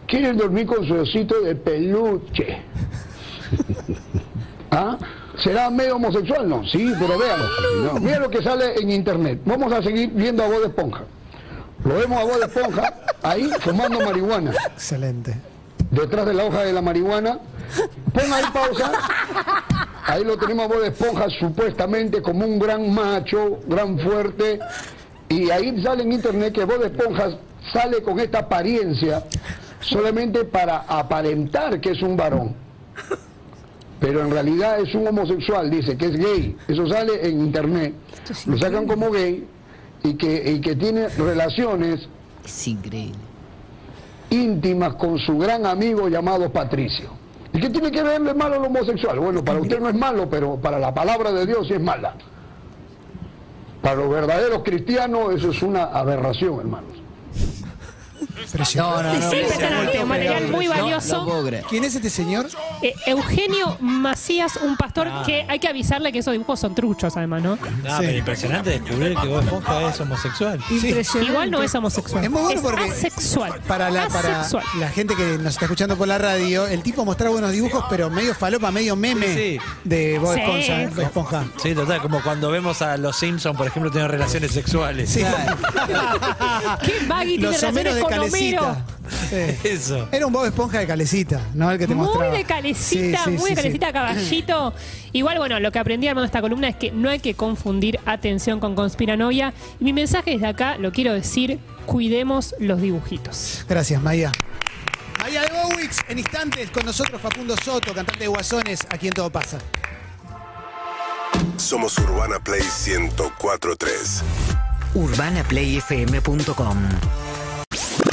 Quieren 0.07 0.38
dormir 0.38 0.65
con 0.65 0.86
su 0.86 0.93
osito 0.93 1.39
de 1.41 1.55
peluche. 1.55 2.62
¿Ah? 4.71 4.97
¿Será 5.38 5.69
medio 5.69 5.95
homosexual? 5.95 6.47
No, 6.47 6.65
sí, 6.65 6.93
pero 6.99 7.17
véalo. 7.17 7.45
No, 7.84 7.99
Mira 7.99 8.19
lo 8.19 8.29
que 8.29 8.43
sale 8.43 8.75
en 8.75 8.91
internet. 8.91 9.39
Vamos 9.45 9.71
a 9.71 9.81
seguir 9.81 10.10
viendo 10.12 10.43
a 10.43 10.47
Bob 10.47 10.62
de 10.62 10.67
Esponja. 10.67 11.03
Lo 11.84 11.95
vemos 11.95 12.19
a 12.19 12.23
Bob 12.23 12.39
de 12.39 12.45
Esponja 12.45 12.93
ahí 13.23 13.49
fumando 13.62 13.99
marihuana. 14.01 14.51
Excelente. 14.73 15.36
Detrás 15.89 16.25
de 16.25 16.34
la 16.34 16.45
hoja 16.45 16.63
de 16.63 16.73
la 16.73 16.81
marihuana. 16.81 17.39
Pon 18.13 18.34
ahí 18.34 18.43
pausa. 18.53 18.91
Ahí 20.05 20.23
lo 20.23 20.38
tenemos 20.38 20.65
a 20.65 20.67
Bob 20.67 20.81
de 20.81 20.88
Esponja 20.89 21.27
supuestamente 21.39 22.21
como 22.21 22.45
un 22.45 22.60
gran 22.60 22.93
macho, 22.93 23.60
gran 23.67 23.97
fuerte. 23.99 24.60
Y 25.32 25.50
ahí 25.50 25.82
sale 25.82 26.04
en 26.04 26.12
internet 26.12 26.54
que 26.54 26.65
Bob 26.65 26.80
de 26.80 26.88
Esponja 26.88 27.30
sale 27.72 28.02
con 28.02 28.20
esta 28.20 28.39
apariencia 28.39 29.24
solamente 29.80 30.44
para 30.44 30.80
aparentar 30.88 31.80
que 31.80 31.91
es 31.91 32.02
un 32.02 32.17
varón. 32.17 32.54
Pero 34.00 34.22
en 34.22 34.32
realidad 34.32 34.80
es 34.80 34.94
un 34.94 35.08
homosexual, 35.08 35.70
dice 35.70 35.96
que 35.96 36.08
es 36.08 36.17
gay. 36.17 36.58
Eso 36.67 36.88
sale 36.88 37.28
en 37.28 37.39
internet. 37.39 37.94
Lo 38.46 38.58
sacan 38.58 38.86
como 38.88 39.10
gay 39.12 39.48
y 40.04 40.15
que, 40.15 40.52
y 40.52 40.60
que 40.60 40.76
tiene 40.76 41.08
relaciones 41.10 42.10
Es 42.44 42.67
increíble. 42.67 43.20
íntimas 44.32 44.96
con 44.96 45.17
su 45.20 45.38
gran 45.38 45.65
amigo 45.65 46.10
llamado 46.10 46.52
Patricio. 46.52 47.10
¿Y 47.54 47.60
qué 47.60 47.70
tiene 47.70 47.91
que 47.91 48.02
ver 48.02 48.22
de 48.22 48.34
malo 48.34 48.56
el 48.56 48.65
homosexual? 48.65 49.20
Bueno, 49.20 49.46
para 49.46 49.60
usted 49.60 49.80
no 49.80 49.89
es 49.89 49.96
malo, 49.96 50.30
pero 50.30 50.58
para 50.58 50.80
la 50.80 50.94
palabra 50.94 51.32
de 51.32 51.46
Dios 51.46 51.67
sí 51.67 51.74
es 51.74 51.82
mala. 51.82 52.15
Para 53.82 53.96
los 53.96 54.10
verdaderos 54.10 54.62
cristianos 54.63 55.34
eso 55.36 55.50
es 55.50 55.62
una 55.63 55.86
aberración, 55.86 56.60
hermanos. 56.60 57.00
No, 58.75 59.01
no, 59.04 59.13
no. 59.13 59.30
Siempre 59.30 59.54
están 59.54 59.73
ante 59.73 60.04
material 60.06 60.47
muy 60.49 60.67
valioso. 60.67 61.43
¿Quién 61.69 61.84
es 61.84 61.95
este 61.95 62.10
señor? 62.10 62.47
Eh, 62.82 62.93
Eugenio 63.06 63.77
Macías, 63.80 64.58
un 64.58 64.75
pastor 64.77 65.08
que 65.25 65.45
hay 65.47 65.60
que 65.60 65.67
avisarle 65.67 66.12
que 66.12 66.19
esos 66.19 66.34
dibujos 66.34 66.60
son 66.60 66.73
truchos, 66.75 67.15
además, 67.17 67.41
¿no? 67.43 67.56
No, 67.56 67.97
pero 67.99 68.12
impresionante 68.12 68.71
descubrir 68.71 69.15
que 69.17 69.27
Bob 69.27 69.41
Esponja 69.43 69.89
es 69.89 69.99
homosexual. 69.99 70.60
Igual 71.21 71.51
no 71.51 71.62
es 71.63 71.73
homosexual. 71.75 72.23
Es 72.23 72.30
muy 72.32 72.41
bueno 72.41 72.62
porque 72.62 72.84
asexual. 72.84 73.60
para 73.67 73.89
la, 73.89 74.08
para 74.08 74.39
Asexual. 74.41 74.63
la 74.80 74.89
gente 74.89 75.15
que 75.15 75.38
nos 75.38 75.54
está 75.54 75.65
escuchando 75.65 75.97
por 75.97 76.08
la 76.08 76.17
radio, 76.17 76.67
el 76.67 76.82
tipo 76.84 77.06
mostraba 77.06 77.32
buenos 77.34 77.51
dibujos, 77.51 77.84
pero 77.89 78.10
medio 78.10 78.34
falopa, 78.36 78.71
medio 78.71 78.95
meme 78.95 79.27
Sí, 79.27 79.34
sí. 79.34 79.60
de 79.84 80.19
Bob 80.19 80.34
Sí. 80.36 80.39
Esponja. 80.41 80.89
Bob 80.95 80.99
Esponja. 81.06 81.45
Sí, 81.62 81.75
total, 81.75 82.01
como 82.01 82.21
cuando 82.21 82.49
vemos 82.51 82.82
a 82.82 82.97
los 82.97 83.15
Simpsons, 83.17 83.58
por 83.58 83.67
ejemplo, 83.67 83.91
tener 83.91 84.10
relaciones 84.10 84.51
sexuales. 84.51 85.10
Sí. 85.10 85.23
¿Qué 86.84 87.01
Maggie 87.08 87.38
tiene 87.38 87.51
Los 87.51 87.63
Homeros 87.63 87.93
relaciones 87.93 87.95
de 87.95 88.01
con 88.01 88.13
Homero? 88.13 88.31
Calecita. 88.32 88.86
Sí. 89.30 89.36
Eso. 89.70 90.08
Era 90.12 90.26
un 90.28 90.34
Bob 90.34 90.46
Esponja 90.46 90.80
de 90.80 90.88
Calecita, 90.88 91.41
¿no? 91.54 91.70
El 91.72 91.78
que 91.78 91.88
te 91.88 91.94
Muy 91.96 92.06
mostraba. 92.08 92.34
de 92.36 92.44
calecita, 92.44 93.17
Sí, 93.20 93.24
sí, 93.26 93.30
muy 93.32 93.38
sí, 93.39 93.44
de 93.44 93.50
sí. 93.50 93.56
calecita 93.56 93.94
caballito. 93.94 94.74
Igual, 95.13 95.38
bueno, 95.38 95.60
lo 95.60 95.72
que 95.72 95.80
aprendí 95.80 96.08
armando 96.08 96.26
esta 96.26 96.41
columna 96.41 96.67
es 96.70 96.76
que 96.76 96.91
no 96.91 97.10
hay 97.10 97.20
que 97.20 97.34
confundir 97.34 98.00
atención 98.06 98.60
con 98.60 98.76
conspiranovia. 98.76 99.54
Y 99.80 99.84
mi 99.84 99.94
mensaje 99.94 100.32
desde 100.32 100.48
acá, 100.48 100.78
lo 100.78 100.91
quiero 100.91 101.13
decir, 101.13 101.60
cuidemos 101.86 102.56
los 102.60 102.82
dibujitos. 102.82 103.65
Gracias, 103.67 104.02
Maya. 104.02 104.32
Maya 105.20 105.41
de 105.44 105.50
Bowix, 105.52 105.98
en 106.08 106.17
instantes 106.20 106.72
con 106.72 106.86
nosotros 106.86 107.22
Facundo 107.22 107.56
Soto, 107.63 107.94
cantante 107.94 108.20
de 108.22 108.28
Guasones, 108.28 108.80
aquí 108.89 109.08
en 109.08 109.13
Todo 109.13 109.30
Pasa. 109.30 109.60
Somos 111.58 111.98
Urbana 112.00 112.39
Play 112.39 112.62
1043. 112.63 114.24
UrbanaPlayFM.com 114.96 116.78